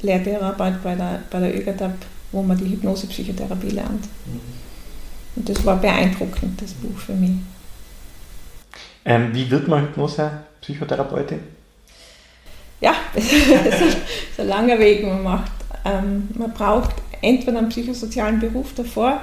Lehrtherapeut 0.00 0.82
bei 0.82 0.94
der, 0.94 1.22
bei 1.30 1.40
der 1.40 1.54
ÖGATAP, 1.54 1.94
wo 2.32 2.42
man 2.42 2.58
die 2.58 2.70
Hypnose-Psychotherapie 2.70 3.70
lernt. 3.70 4.04
Mhm. 4.26 4.40
Und 5.36 5.48
das 5.48 5.64
war 5.64 5.76
beeindruckend, 5.76 6.60
das 6.60 6.72
Buch 6.72 6.98
für 6.98 7.14
mich. 7.14 7.32
Ähm, 9.04 9.30
wie 9.32 9.50
wird 9.50 9.68
man 9.68 9.82
Hypnose-Psychotherapeutin? 9.82 11.40
Ja, 12.80 12.94
das 13.14 13.24
ist 13.24 13.96
ein 14.38 14.48
langer 14.48 14.78
Weg, 14.78 15.06
man 15.06 15.22
macht. 15.22 15.52
Ähm, 15.84 16.28
man 16.34 16.52
braucht 16.52 16.90
entweder 17.22 17.58
einen 17.58 17.70
psychosozialen 17.70 18.40
Beruf 18.40 18.74
davor 18.74 19.20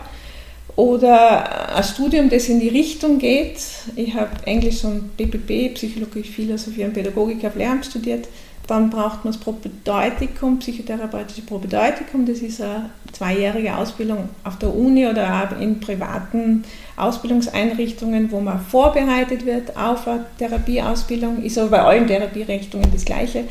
oder 0.75 1.75
ein 1.75 1.83
Studium, 1.83 2.29
das 2.29 2.47
in 2.47 2.59
die 2.59 2.69
Richtung 2.69 3.19
geht. 3.19 3.59
Ich 3.95 4.13
habe 4.13 4.29
Englisch 4.45 4.83
und 4.85 5.17
BPP, 5.17 5.73
Psychologie, 5.75 6.23
Philosophie 6.23 6.85
und 6.85 6.93
Pädagogik 6.93 7.43
auf 7.45 7.55
Lehramt 7.55 7.85
studiert. 7.85 8.27
Dann 8.65 8.89
braucht 8.91 9.25
man 9.25 9.33
das 9.33 9.41
Propedeutikum, 9.41 10.59
psychotherapeutische 10.59 11.41
Propedeutikum. 11.41 12.25
Das 12.25 12.38
ist 12.38 12.62
eine 12.62 12.91
zweijährige 13.12 13.75
Ausbildung 13.75 14.29
auf 14.43 14.59
der 14.59 14.73
Uni 14.73 15.07
oder 15.07 15.43
auch 15.43 15.59
in 15.59 15.79
privaten 15.79 16.63
Ausbildungseinrichtungen, 16.95 18.31
wo 18.31 18.39
man 18.39 18.59
vorbereitet 18.59 19.45
wird 19.45 19.75
auf 19.75 20.07
eine 20.07 20.25
Therapieausbildung. 20.38 21.43
Ist 21.43 21.57
aber 21.57 21.69
bei 21.69 21.81
allen 21.81 22.07
Therapierichtungen 22.07 22.91
das 22.93 23.05
Gleiche. 23.05 23.45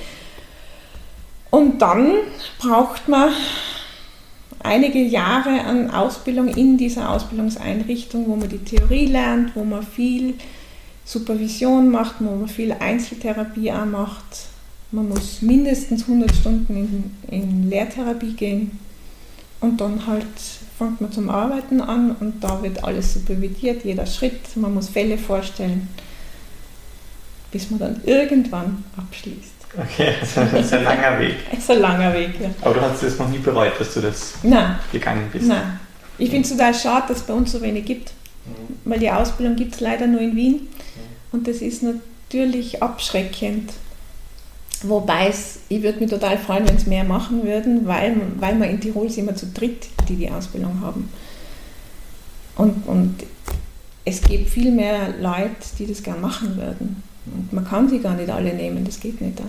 Und 1.51 1.83
dann 1.83 2.13
braucht 2.61 3.09
man 3.09 3.31
einige 4.63 5.01
Jahre 5.01 5.65
an 5.65 5.91
Ausbildung 5.91 6.49
in 6.49 6.77
dieser 6.77 7.11
Ausbildungseinrichtung, 7.11 8.27
wo 8.29 8.37
man 8.37 8.49
die 8.49 8.59
Theorie 8.59 9.07
lernt, 9.07 9.55
wo 9.55 9.65
man 9.65 9.83
viel 9.83 10.35
Supervision 11.05 11.91
macht, 11.91 12.17
wo 12.21 12.35
man 12.35 12.49
viel 12.49 12.73
Einzeltherapie 12.73 13.73
auch 13.73 13.87
macht. 13.87 14.49
Man 14.91 15.09
muss 15.09 15.43
mindestens 15.43 16.03
100 16.03 16.35
Stunden 16.35 16.77
in, 16.77 17.35
in 17.35 17.71
Lehrtherapie 17.71 18.33
gehen 18.33 18.79
und 19.61 19.81
dann 19.81 20.07
halt 20.07 20.27
fängt 20.79 21.01
man 21.01 21.11
zum 21.11 21.29
Arbeiten 21.29 21.81
an 21.81 22.15
und 22.21 22.43
da 22.43 22.63
wird 22.63 22.85
alles 22.85 23.15
supervidiert, 23.15 23.85
jeder 23.85 24.07
Schritt, 24.07 24.57
man 24.57 24.75
muss 24.75 24.89
Fälle 24.89 25.19
vorstellen, 25.19 25.89
bis 27.51 27.71
man 27.71 27.81
dann 27.81 28.01
irgendwann 28.05 28.85
abschließt. 28.97 29.58
Okay, 29.77 30.15
das 30.21 30.31
ist 30.31 30.73
ein 30.73 30.85
langer 30.85 31.19
Weg. 31.19 31.37
Das 31.51 31.61
ist 31.61 31.71
ein 31.71 31.81
langer 31.81 32.13
Weg, 32.15 32.41
ja. 32.41 32.51
Aber 32.63 32.75
du 32.75 32.81
hast 32.81 33.03
es 33.03 33.19
noch 33.19 33.29
nie 33.29 33.39
bereut, 33.39 33.73
dass 33.79 33.95
du 33.95 34.01
das 34.01 34.35
Nein. 34.43 34.79
gegangen 34.93 35.29
bist? 35.33 35.47
Nein. 35.47 35.79
Ich 36.19 36.31
finde 36.31 36.45
es 36.45 36.51
total 36.51 36.75
schade, 36.75 37.09
dass 37.09 37.19
es 37.19 37.23
bei 37.25 37.35
uns 37.35 37.53
so 37.53 37.61
wenig 37.61 37.85
gibt, 37.85 38.13
mhm. 38.47 38.91
weil 38.91 38.99
die 38.99 39.11
Ausbildung 39.11 39.57
gibt 39.57 39.75
es 39.75 39.81
leider 39.81 40.07
nur 40.07 40.21
in 40.21 40.35
Wien 40.35 40.53
mhm. 40.55 40.69
und 41.33 41.47
das 41.47 41.59
ist 41.59 41.83
natürlich 41.83 42.83
abschreckend. 42.83 43.71
Wobei 44.83 45.29
es, 45.29 45.61
ich 45.69 45.83
würde 45.83 45.99
mich 45.99 46.11
total 46.11 46.39
freuen, 46.39 46.69
wenn 46.69 46.77
es 46.77 46.87
mehr 46.87 47.05
machen 47.05 47.45
würden, 47.45 47.87
weil, 47.87 48.17
weil 48.39 48.59
wir 48.61 48.69
in 48.69 48.81
Tirol 48.81 49.11
sind 49.11 49.25
immer 49.25 49.37
zu 49.37 49.47
dritt, 49.47 49.89
die 50.09 50.15
die 50.15 50.31
Ausbildung 50.31 50.81
haben. 50.81 51.11
Und, 52.55 52.87
und 52.87 53.17
es 54.05 54.23
gibt 54.23 54.49
viel 54.49 54.71
mehr 54.71 55.15
Leute, 55.21 55.51
die 55.79 55.87
das 55.87 56.03
gerne 56.03 56.21
machen 56.21 56.57
würden. 56.57 57.03
Und 57.35 57.53
man 57.53 57.67
kann 57.67 57.89
sie 57.89 58.01
gar 58.01 58.15
nicht 58.15 58.31
alle 58.31 58.55
nehmen, 58.55 58.85
das 58.85 59.01
geht 59.01 59.21
nicht. 59.21 59.41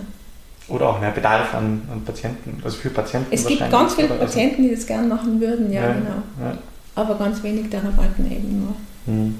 Oder 0.68 0.88
auch 0.88 1.00
mehr 1.00 1.10
Bedarf 1.10 1.54
an, 1.54 1.82
an 1.90 2.04
Patienten, 2.04 2.60
also 2.62 2.76
für 2.76 2.90
Patienten. 2.90 3.28
Es 3.32 3.44
gibt 3.46 3.68
ganz 3.70 3.94
viele 3.94 4.10
also 4.10 4.24
Patienten, 4.24 4.62
die 4.62 4.70
das 4.70 4.86
gerne 4.86 5.08
machen 5.08 5.40
würden, 5.40 5.72
ja, 5.72 5.82
ja 5.82 5.92
genau. 5.92 6.22
Ja. 6.40 6.58
Aber 6.94 7.16
ganz 7.16 7.42
wenig 7.42 7.68
Therapeuten 7.70 8.30
eben 8.30 8.60
nur. 8.60 8.74
Hm. 9.06 9.38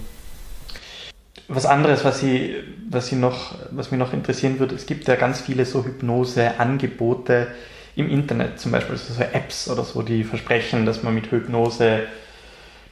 Was 1.46 1.66
anderes, 1.66 2.04
was, 2.04 2.22
ich, 2.22 2.54
was, 2.88 3.10
ich 3.12 3.18
noch, 3.18 3.54
was 3.70 3.90
mich 3.90 3.98
noch 3.98 4.12
interessieren 4.12 4.58
würde, 4.58 4.74
es 4.74 4.86
gibt 4.86 5.08
ja 5.08 5.16
ganz 5.16 5.40
viele 5.40 5.64
so 5.64 5.84
Hypnose-Angebote 5.84 7.48
im 7.96 8.08
Internet, 8.08 8.60
zum 8.60 8.72
Beispiel 8.72 8.96
so 8.96 9.20
Apps 9.20 9.68
oder 9.68 9.84
so, 9.84 10.02
die 10.02 10.24
versprechen, 10.24 10.86
dass 10.86 11.02
man 11.02 11.14
mit 11.14 11.30
Hypnose 11.30 12.04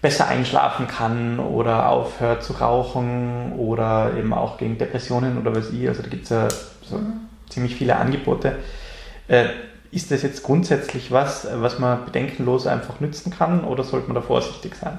besser 0.00 0.28
einschlafen 0.28 0.86
kann 0.86 1.40
oder 1.40 1.88
aufhört 1.88 2.44
zu 2.44 2.54
rauchen 2.54 3.52
oder 3.56 4.12
eben 4.16 4.32
auch 4.32 4.58
gegen 4.58 4.78
Depressionen 4.78 5.38
oder 5.38 5.54
was 5.54 5.70
ich. 5.70 5.88
Also 5.88 6.02
da 6.02 6.08
gibt 6.08 6.24
es 6.24 6.30
ja 6.30 6.48
so 6.82 6.98
mhm. 6.98 7.20
ziemlich 7.48 7.74
viele 7.74 7.96
Angebote. 7.96 8.56
Äh, 9.26 9.46
ist 9.90 10.10
das 10.10 10.22
jetzt 10.22 10.42
grundsätzlich 10.42 11.10
was, 11.10 11.48
was 11.52 11.78
man 11.78 12.04
bedenkenlos 12.04 12.66
einfach 12.66 13.00
nützen 13.00 13.32
kann 13.32 13.64
oder 13.64 13.82
sollte 13.82 14.06
man 14.06 14.14
da 14.14 14.20
vorsichtig 14.20 14.74
sein? 14.74 14.98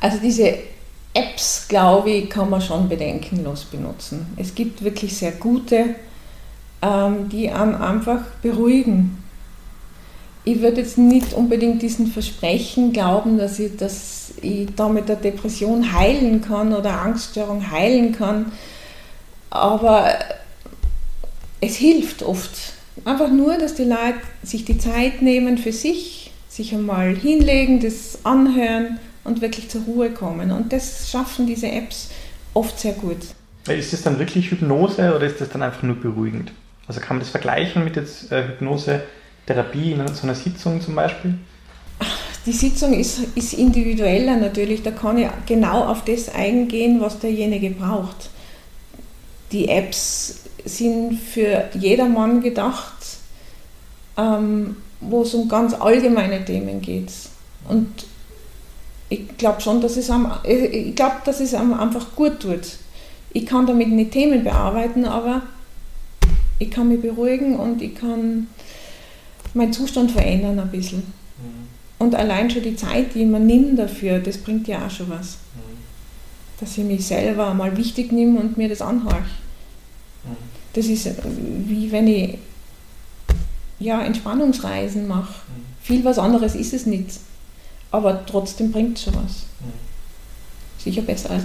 Also 0.00 0.18
diese 0.18 0.54
Apps, 1.14 1.66
glaube 1.68 2.10
ich, 2.10 2.30
kann 2.30 2.50
man 2.50 2.60
schon 2.60 2.88
bedenkenlos 2.88 3.64
benutzen. 3.64 4.32
Es 4.36 4.54
gibt 4.54 4.82
wirklich 4.84 5.16
sehr 5.16 5.32
gute, 5.32 5.94
ähm, 6.82 7.28
die 7.28 7.50
einen 7.50 7.74
einfach 7.74 8.20
beruhigen 8.42 9.21
ich 10.44 10.60
würde 10.60 10.80
jetzt 10.80 10.98
nicht 10.98 11.34
unbedingt 11.34 11.82
diesen 11.82 12.08
Versprechen 12.08 12.92
glauben, 12.92 13.38
dass 13.38 13.58
ich, 13.58 13.76
dass 13.76 14.34
ich 14.40 14.68
damit 14.74 15.08
eine 15.08 15.20
Depression 15.20 15.92
heilen 15.92 16.40
kann 16.40 16.74
oder 16.74 17.00
Angststörung 17.00 17.70
heilen 17.70 18.12
kann. 18.12 18.52
Aber 19.50 20.18
es 21.60 21.76
hilft 21.76 22.22
oft. 22.22 22.74
Einfach 23.04 23.30
nur, 23.30 23.56
dass 23.56 23.74
die 23.74 23.84
Leute 23.84 24.20
sich 24.42 24.64
die 24.64 24.78
Zeit 24.78 25.22
nehmen 25.22 25.58
für 25.58 25.72
sich, 25.72 26.32
sich 26.48 26.74
einmal 26.74 27.14
hinlegen, 27.14 27.80
das 27.80 28.18
anhören 28.24 28.98
und 29.24 29.40
wirklich 29.40 29.70
zur 29.70 29.82
Ruhe 29.82 30.10
kommen. 30.10 30.50
Und 30.50 30.72
das 30.72 31.08
schaffen 31.10 31.46
diese 31.46 31.70
Apps 31.70 32.10
oft 32.52 32.78
sehr 32.80 32.92
gut. 32.92 33.18
Ist 33.68 33.92
das 33.92 34.02
dann 34.02 34.18
wirklich 34.18 34.50
Hypnose 34.50 35.14
oder 35.14 35.24
ist 35.24 35.40
das 35.40 35.50
dann 35.50 35.62
einfach 35.62 35.84
nur 35.84 35.96
beruhigend? 35.96 36.52
Also 36.88 37.00
kann 37.00 37.16
man 37.16 37.20
das 37.20 37.30
vergleichen 37.30 37.84
mit 37.84 37.94
jetzt 37.94 38.32
äh, 38.32 38.48
Hypnose? 38.48 39.02
Therapie 39.46 39.92
in 39.92 40.06
so 40.08 40.24
einer 40.24 40.34
Sitzung 40.34 40.80
zum 40.80 40.94
Beispiel? 40.94 41.34
Die 42.44 42.52
Sitzung 42.52 42.92
ist, 42.92 43.20
ist 43.36 43.52
individueller 43.54 44.36
natürlich, 44.36 44.82
da 44.82 44.90
kann 44.90 45.18
ich 45.18 45.28
genau 45.46 45.84
auf 45.84 46.04
das 46.04 46.28
eingehen, 46.28 47.00
was 47.00 47.20
derjenige 47.20 47.70
braucht. 47.70 48.30
Die 49.52 49.68
Apps 49.68 50.40
sind 50.64 51.20
für 51.20 51.68
jedermann 51.74 52.40
gedacht, 52.40 52.94
ähm, 54.16 54.76
wo 55.00 55.22
es 55.22 55.34
um 55.34 55.48
ganz 55.48 55.74
allgemeine 55.74 56.44
Themen 56.44 56.80
geht. 56.80 57.12
Und 57.68 57.88
ich 59.08 59.36
glaube 59.36 59.60
schon, 59.60 59.80
dass 59.80 59.96
es, 59.96 60.10
am, 60.10 60.32
ich 60.44 60.94
glaub, 60.96 61.24
dass 61.24 61.40
es 61.40 61.54
einem 61.54 61.74
einfach 61.74 62.16
gut 62.16 62.40
tut. 62.40 62.78
Ich 63.32 63.46
kann 63.46 63.66
damit 63.66 63.88
nicht 63.88 64.12
Themen 64.12 64.42
bearbeiten, 64.42 65.04
aber 65.04 65.42
ich 66.58 66.70
kann 66.70 66.88
mich 66.88 67.00
beruhigen 67.00 67.56
und 67.56 67.82
ich 67.82 67.94
kann 67.94 68.48
meinen 69.54 69.72
Zustand 69.72 70.10
verändern 70.10 70.58
ein 70.58 70.70
bisschen. 70.70 71.00
Mhm. 71.00 71.68
Und 71.98 72.14
allein 72.14 72.50
schon 72.50 72.62
die 72.62 72.76
Zeit, 72.76 73.14
die 73.14 73.24
man 73.24 73.46
nimmt 73.46 73.78
dafür, 73.78 74.18
das 74.18 74.38
bringt 74.38 74.68
ja 74.68 74.86
auch 74.86 74.90
schon 74.90 75.10
was. 75.10 75.38
Mhm. 75.54 75.78
Dass 76.60 76.78
ich 76.78 76.84
mich 76.84 77.06
selber 77.06 77.52
mal 77.54 77.76
wichtig 77.76 78.12
nehme 78.12 78.40
und 78.40 78.56
mir 78.56 78.68
das 78.68 78.82
anhorche. 78.82 79.20
Mhm. 80.24 80.36
Das 80.72 80.86
ist 80.86 81.06
äh, 81.06 81.14
wie 81.66 81.92
wenn 81.92 82.06
ich 82.06 82.38
ja, 83.78 84.02
Entspannungsreisen 84.02 85.06
mache. 85.06 85.32
Mhm. 85.48 85.64
Viel 85.82 86.04
was 86.04 86.18
anderes 86.18 86.54
ist 86.54 86.72
es 86.72 86.86
nicht. 86.86 87.20
Aber 87.90 88.24
trotzdem 88.24 88.72
bringt 88.72 88.96
es 88.96 89.04
schon 89.04 89.14
was. 89.14 89.44
Mhm. 89.60 89.72
Sicher 90.78 91.02
besser 91.02 91.30
als 91.30 91.44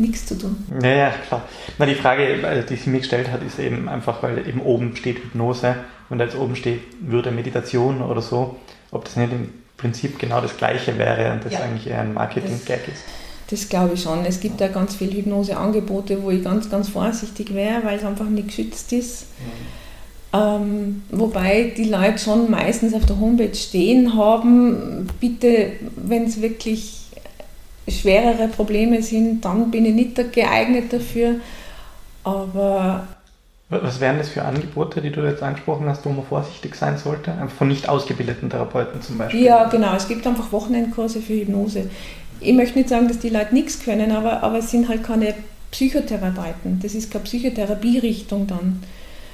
nichts 0.00 0.26
zu 0.26 0.38
tun. 0.38 0.56
Ja, 0.82 0.90
ja, 0.90 1.10
klar. 1.28 1.42
Na, 1.78 1.86
die 1.86 1.94
Frage, 1.94 2.24
äh, 2.42 2.64
die 2.64 2.76
sie 2.76 2.90
mir 2.90 2.98
gestellt 2.98 3.30
hat, 3.30 3.42
ist 3.42 3.58
eben 3.58 3.88
einfach, 3.88 4.22
weil 4.22 4.46
eben 4.46 4.60
oben 4.60 4.96
steht 4.96 5.18
Hypnose 5.18 5.76
und 6.08 6.20
jetzt 6.20 6.36
oben 6.36 6.56
steht 6.56 6.80
würde 7.00 7.30
Meditation 7.30 8.02
oder 8.02 8.22
so, 8.22 8.56
ob 8.90 9.04
das 9.04 9.16
nicht 9.16 9.32
im 9.32 9.50
Prinzip 9.76 10.18
genau 10.18 10.40
das 10.40 10.56
Gleiche 10.56 10.98
wäre 10.98 11.32
und 11.32 11.44
das 11.44 11.54
ja. 11.54 11.60
eigentlich 11.60 11.86
eher 11.86 12.00
ein 12.00 12.14
Marketing-Gag 12.14 12.88
ist. 12.88 13.04
Das 13.50 13.68
glaube 13.68 13.94
ich 13.94 14.02
schon. 14.02 14.24
Es 14.24 14.40
gibt 14.40 14.60
da 14.60 14.68
ganz 14.68 14.94
viele 14.94 15.12
Hypnoseangebote, 15.12 16.22
wo 16.22 16.30
ich 16.30 16.44
ganz, 16.44 16.70
ganz 16.70 16.88
vorsichtig 16.88 17.54
wäre, 17.54 17.84
weil 17.84 17.98
es 17.98 18.04
einfach 18.04 18.28
nicht 18.28 18.48
geschützt 18.48 18.92
ist. 18.92 19.26
Mhm. 19.38 19.80
Ähm, 20.32 21.02
wobei 21.10 21.72
die 21.76 21.84
Leute 21.84 22.18
schon 22.18 22.50
meistens 22.50 22.94
auf 22.94 23.04
der 23.04 23.18
Homepage 23.18 23.54
stehen 23.54 24.14
haben, 24.16 25.08
bitte, 25.18 25.72
wenn 25.96 26.24
es 26.24 26.40
wirklich 26.40 26.99
schwerere 27.90 28.48
Probleme 28.48 29.02
sind, 29.02 29.44
dann 29.44 29.70
bin 29.70 29.84
ich 29.84 29.94
nicht 29.94 30.32
geeignet 30.32 30.92
dafür. 30.92 31.36
Aber 32.24 33.06
was 33.70 34.00
wären 34.00 34.18
das 34.18 34.28
für 34.28 34.42
Angebote, 34.42 35.00
die 35.00 35.10
du 35.10 35.20
jetzt 35.20 35.44
angesprochen 35.44 35.88
hast, 35.88 36.04
wo 36.04 36.10
man 36.10 36.24
vorsichtig 36.24 36.74
sein 36.74 36.98
sollte? 36.98 37.30
Einfach 37.30 37.56
von 37.56 37.68
nicht 37.68 37.88
ausgebildeten 37.88 38.50
Therapeuten 38.50 39.00
zum 39.00 39.16
Beispiel? 39.16 39.44
Ja, 39.44 39.68
genau. 39.68 39.94
Es 39.94 40.08
gibt 40.08 40.26
einfach 40.26 40.50
Wochenendkurse 40.50 41.20
für 41.20 41.34
Hypnose. 41.34 41.88
Ich 42.40 42.52
möchte 42.52 42.78
nicht 42.78 42.88
sagen, 42.88 43.06
dass 43.06 43.20
die 43.20 43.28
Leute 43.28 43.54
nichts 43.54 43.84
können, 43.84 44.10
aber, 44.10 44.42
aber 44.42 44.58
es 44.58 44.72
sind 44.72 44.88
halt 44.88 45.04
keine 45.04 45.34
Psychotherapeuten. 45.70 46.80
Das 46.82 46.94
ist 46.94 47.12
keine 47.12 47.24
Psychotherapierichtung 47.24 48.48
dann. 48.48 48.82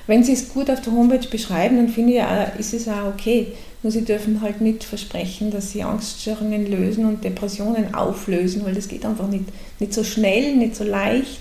Wenn 0.07 0.23
sie 0.23 0.33
es 0.33 0.53
gut 0.53 0.71
auf 0.71 0.81
der 0.81 0.93
Homepage 0.93 1.27
beschreiben, 1.29 1.77
dann 1.77 1.89
finde 1.89 2.15
ich, 2.15 2.23
auch, 2.23 2.59
ist 2.59 2.75
es 2.75 2.89
auch 2.89 3.07
okay. 3.07 3.49
Nur 3.83 3.91
sie 3.91 4.05
dürfen 4.05 4.41
halt 4.41 4.61
nicht 4.61 4.85
versprechen, 4.85 5.51
dass 5.51 5.73
sie 5.73 5.83
Angststörungen 5.83 6.71
lösen 6.71 7.07
und 7.07 7.25
Depressionen 7.25 7.95
auflösen, 7.95 8.65
weil 8.65 8.75
das 8.75 8.89
geht 8.89 9.05
einfach 9.05 9.29
nicht, 9.29 9.45
nicht 9.81 9.93
so 9.93 10.05
schnell, 10.05 10.57
nicht 10.57 10.77
so 10.77 10.85
leicht. 10.85 11.41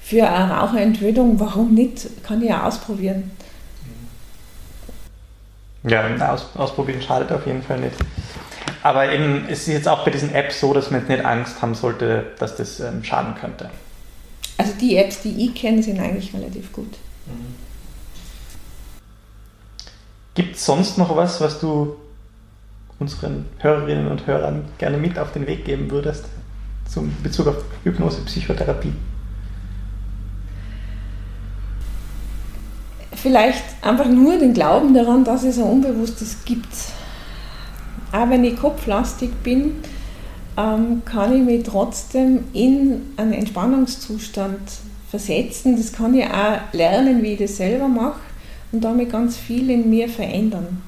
Für 0.00 0.28
eine 0.28 0.52
Raucherentwöhnung, 0.52 1.38
warum 1.38 1.74
nicht? 1.74 2.08
Kann 2.24 2.42
ich 2.42 2.48
ja 2.48 2.66
ausprobieren. 2.66 3.30
Ja, 5.84 6.06
aus, 6.32 6.46
ausprobieren 6.54 7.02
schadet 7.02 7.30
auf 7.32 7.46
jeden 7.46 7.62
Fall 7.62 7.80
nicht. 7.80 7.96
Aber 8.82 9.12
eben, 9.12 9.46
es 9.48 9.60
ist 9.60 9.68
jetzt 9.68 9.88
auch 9.88 10.04
bei 10.04 10.10
diesen 10.10 10.34
Apps 10.34 10.60
so, 10.60 10.72
dass 10.72 10.90
man 10.90 11.06
nicht 11.06 11.24
Angst 11.24 11.62
haben 11.62 11.74
sollte, 11.74 12.26
dass 12.38 12.56
das 12.56 12.80
ähm, 12.80 13.04
schaden 13.04 13.34
könnte. 13.34 13.70
Also 14.58 14.72
die 14.80 14.96
Apps, 14.96 15.22
die 15.22 15.46
ich 15.46 15.54
kenne, 15.54 15.82
sind 15.82 16.00
eigentlich 16.00 16.34
relativ 16.34 16.72
gut. 16.72 16.92
Mhm. 17.26 17.71
Gibt 20.34 20.56
es 20.56 20.64
sonst 20.64 20.96
noch 20.96 21.14
was, 21.14 21.40
was 21.42 21.60
du 21.60 21.96
unseren 22.98 23.46
Hörerinnen 23.58 24.08
und 24.08 24.26
Hörern 24.26 24.64
gerne 24.78 24.96
mit 24.96 25.18
auf 25.18 25.32
den 25.32 25.46
Weg 25.46 25.66
geben 25.66 25.90
würdest 25.90 26.24
zum 26.88 27.14
Bezug 27.22 27.48
auf 27.48 27.56
Hypnose, 27.84 28.22
Psychotherapie? 28.22 28.92
Vielleicht 33.14 33.62
einfach 33.82 34.08
nur 34.08 34.38
den 34.38 34.54
Glauben 34.54 34.94
daran, 34.94 35.22
dass 35.22 35.44
es 35.44 35.58
ein 35.58 35.64
Unbewusstes 35.64 36.44
gibt. 36.44 36.74
Auch 38.10 38.30
wenn 38.30 38.44
ich 38.44 38.56
kopflastig 38.56 39.30
bin, 39.42 39.76
ähm, 40.56 41.02
kann 41.04 41.34
ich 41.34 41.42
mich 41.42 41.62
trotzdem 41.64 42.44
in 42.54 43.02
einen 43.16 43.34
Entspannungszustand 43.34 44.60
versetzen. 45.10 45.76
Das 45.76 45.92
kann 45.92 46.14
ich 46.14 46.24
auch 46.24 46.58
lernen, 46.72 47.22
wie 47.22 47.34
ich 47.34 47.38
das 47.38 47.58
selber 47.58 47.88
mache 47.88 48.18
und 48.72 48.82
damit 48.82 49.12
ganz 49.12 49.36
viel 49.36 49.70
in 49.70 49.88
mir 49.88 50.08
verändern. 50.08 50.82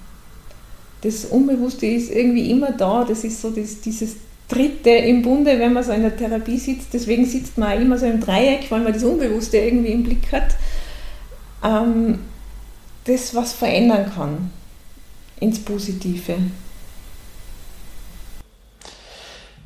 Das 1.03 1.27
Unbewusste 1.27 1.87
ist 1.87 2.11
irgendwie 2.11 2.51
immer 2.51 2.73
da, 2.73 3.05
das 3.05 3.25
ist 3.25 3.41
so 3.41 3.51
das, 3.51 3.81
dieses 3.83 4.17
Dritte 4.49 4.91
im 4.91 5.23
Bunde, 5.23 5.59
wenn 5.59 5.73
man 5.73 5.85
so 5.85 5.93
in 5.93 6.03
der 6.03 6.17
Therapie 6.17 6.59
sitzt. 6.59 6.93
Deswegen 6.93 7.27
sitzt 7.27 7.59
man 7.59 7.77
auch 7.77 7.81
immer 7.81 7.99
so 7.99 8.07
im 8.07 8.21
Dreieck, 8.21 8.71
weil 8.71 8.81
man 8.81 8.93
das 8.93 9.05
Unbewusste 9.05 9.59
irgendwie 9.59 9.93
im 9.93 10.03
Blick 10.03 10.33
hat. 10.33 10.57
Ähm, 11.63 12.21
das, 13.05 13.35
was 13.35 13.53
verändern 13.53 14.11
kann 14.15 14.51
ins 15.41 15.63
Positive. 15.63 16.37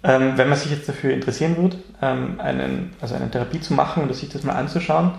Ähm, 0.03 0.33
wenn 0.37 0.49
man 0.49 0.59
sich 0.59 0.71
jetzt 0.71 0.89
dafür 0.89 1.13
interessieren 1.13 1.57
würde, 1.57 1.77
ähm, 2.01 2.41
einen, 2.41 2.95
also 3.01 3.15
eine 3.15 3.31
Therapie 3.31 3.61
zu 3.61 3.75
machen 3.75 4.05
oder 4.05 4.15
sich 4.15 4.29
das 4.29 4.45
mal 4.45 4.55
anzuschauen, 4.55 5.13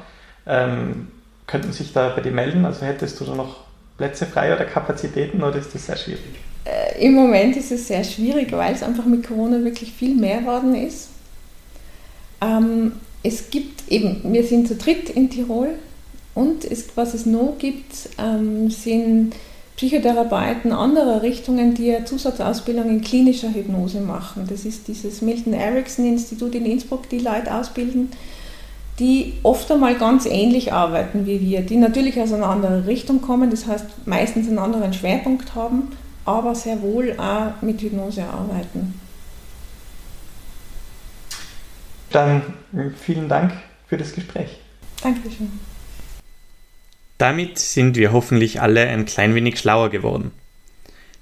ähm, 0.46 1.10
könnten 1.50 1.74
sich 1.74 1.92
da 1.94 2.10
bei 2.10 2.22
dir 2.22 2.32
melden? 2.32 2.64
Also 2.64 2.86
hättest 2.86 3.20
du 3.20 3.26
da 3.26 3.34
noch 3.34 3.58
Plätze 3.98 4.26
frei 4.26 4.54
oder 4.54 4.66
Kapazitäten 4.66 5.42
oder 5.42 5.58
ist 5.58 5.74
das 5.74 5.88
sehr 5.88 5.98
schwierig? 5.98 6.22
Äh, 6.64 7.04
Im 7.04 7.16
Moment 7.16 7.58
ist 7.58 7.72
es 7.72 7.88
sehr 7.88 8.04
schwierig, 8.04 8.52
weil 8.52 8.74
es 8.74 8.84
einfach 8.84 9.06
mit 9.06 9.28
Corona 9.28 9.64
wirklich 9.64 9.92
viel 9.92 10.16
mehr 10.16 10.42
geworden 10.42 10.76
ist. 10.76 11.10
Ähm, 12.42 12.94
es 13.24 13.50
gibt 13.50 13.92
eben, 13.92 14.22
wir 14.32 14.44
sind 14.44 14.68
zu 14.68 14.76
dritt 14.76 15.10
in 15.10 15.30
Tirol 15.30 15.70
und 16.36 16.64
es, 16.64 16.90
was 16.96 17.16
es 17.16 17.26
noch 17.26 17.56
gibt, 17.58 18.10
ähm, 18.18 18.70
sind 18.70 19.34
Psychotherapeuten 19.76 20.72
anderer 20.72 21.24
Richtungen, 21.24 21.74
die 21.74 21.96
eine 21.96 22.06
Zusatzausbildung 22.06 22.90
in 22.90 23.02
klinischer 23.02 23.54
Hypnose 23.54 24.02
machen. 24.02 24.46
Das 24.48 24.66
ist 24.66 24.88
dieses 24.88 25.22
Milton 25.22 25.54
Erickson 25.54 26.06
Institut 26.06 26.54
in 26.54 26.66
Innsbruck, 26.66 27.10
die 27.10 27.20
Leute 27.20 27.54
ausbilden 27.54 28.12
die 29.00 29.34
oft 29.44 29.72
einmal 29.72 29.96
ganz 29.96 30.26
ähnlich 30.26 30.74
arbeiten 30.74 31.26
wie 31.26 31.40
wir, 31.40 31.62
die 31.62 31.78
natürlich 31.78 32.20
aus 32.20 32.34
einer 32.34 32.48
anderen 32.48 32.84
Richtung 32.84 33.22
kommen, 33.22 33.50
das 33.50 33.66
heißt 33.66 34.08
meistens 34.08 34.48
einen 34.48 34.60
anderen 34.60 34.94
Schwerpunkt 34.94 35.56
haben, 35.56 35.92
aber 36.26 36.54
sehr 36.54 36.82
wohl 36.82 37.16
auch 37.18 37.62
mit 37.62 37.82
Hypnose 37.82 38.24
arbeiten. 38.24 38.94
Dann 42.12 42.42
vielen 43.04 43.30
Dank 43.30 43.54
für 43.88 43.98
das 43.98 44.14
Gespräch. 44.14 44.60
Dankeschön. 45.02 45.52
Damit 47.18 47.60
sind 47.60 47.96
wir 47.96 48.12
hoffentlich 48.12 48.62
alle 48.62 48.88
ein 48.88 49.06
klein 49.06 49.36
wenig 49.36 49.60
schlauer 49.60 49.90
geworden. 49.90 50.32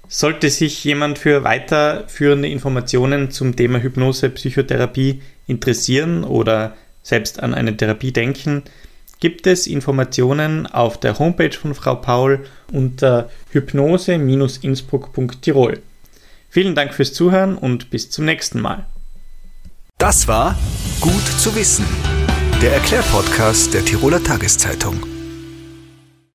Sollte 0.08 0.48
sich 0.48 0.84
jemand 0.84 1.18
für 1.18 1.44
weiterführende 1.44 2.48
Informationen 2.48 3.30
zum 3.30 3.56
Thema 3.56 3.80
Hypnose, 3.80 4.30
Psychotherapie 4.30 5.20
interessieren 5.46 6.24
oder 6.24 6.74
selbst 7.08 7.42
an 7.42 7.54
eine 7.54 7.76
Therapie 7.76 8.12
denken, 8.12 8.62
gibt 9.20 9.46
es 9.46 9.66
Informationen 9.66 10.66
auf 10.66 10.98
der 11.00 11.18
Homepage 11.18 11.52
von 11.52 11.74
Frau 11.74 11.96
Paul 11.96 12.46
unter 12.72 13.28
hypnose-innsbruck.tirol. 13.50 15.80
Vielen 16.50 16.74
Dank 16.74 16.94
fürs 16.94 17.12
Zuhören 17.12 17.56
und 17.56 17.90
bis 17.90 18.08
zum 18.10 18.24
nächsten 18.24 18.60
Mal. 18.60 18.86
Das 19.98 20.26
war 20.28 20.58
Gut 21.00 21.26
zu 21.40 21.54
wissen, 21.54 21.84
der 22.60 22.74
Erklärpodcast 22.74 23.72
der 23.72 23.84
Tiroler 23.84 24.20
Tageszeitung. 24.22 25.17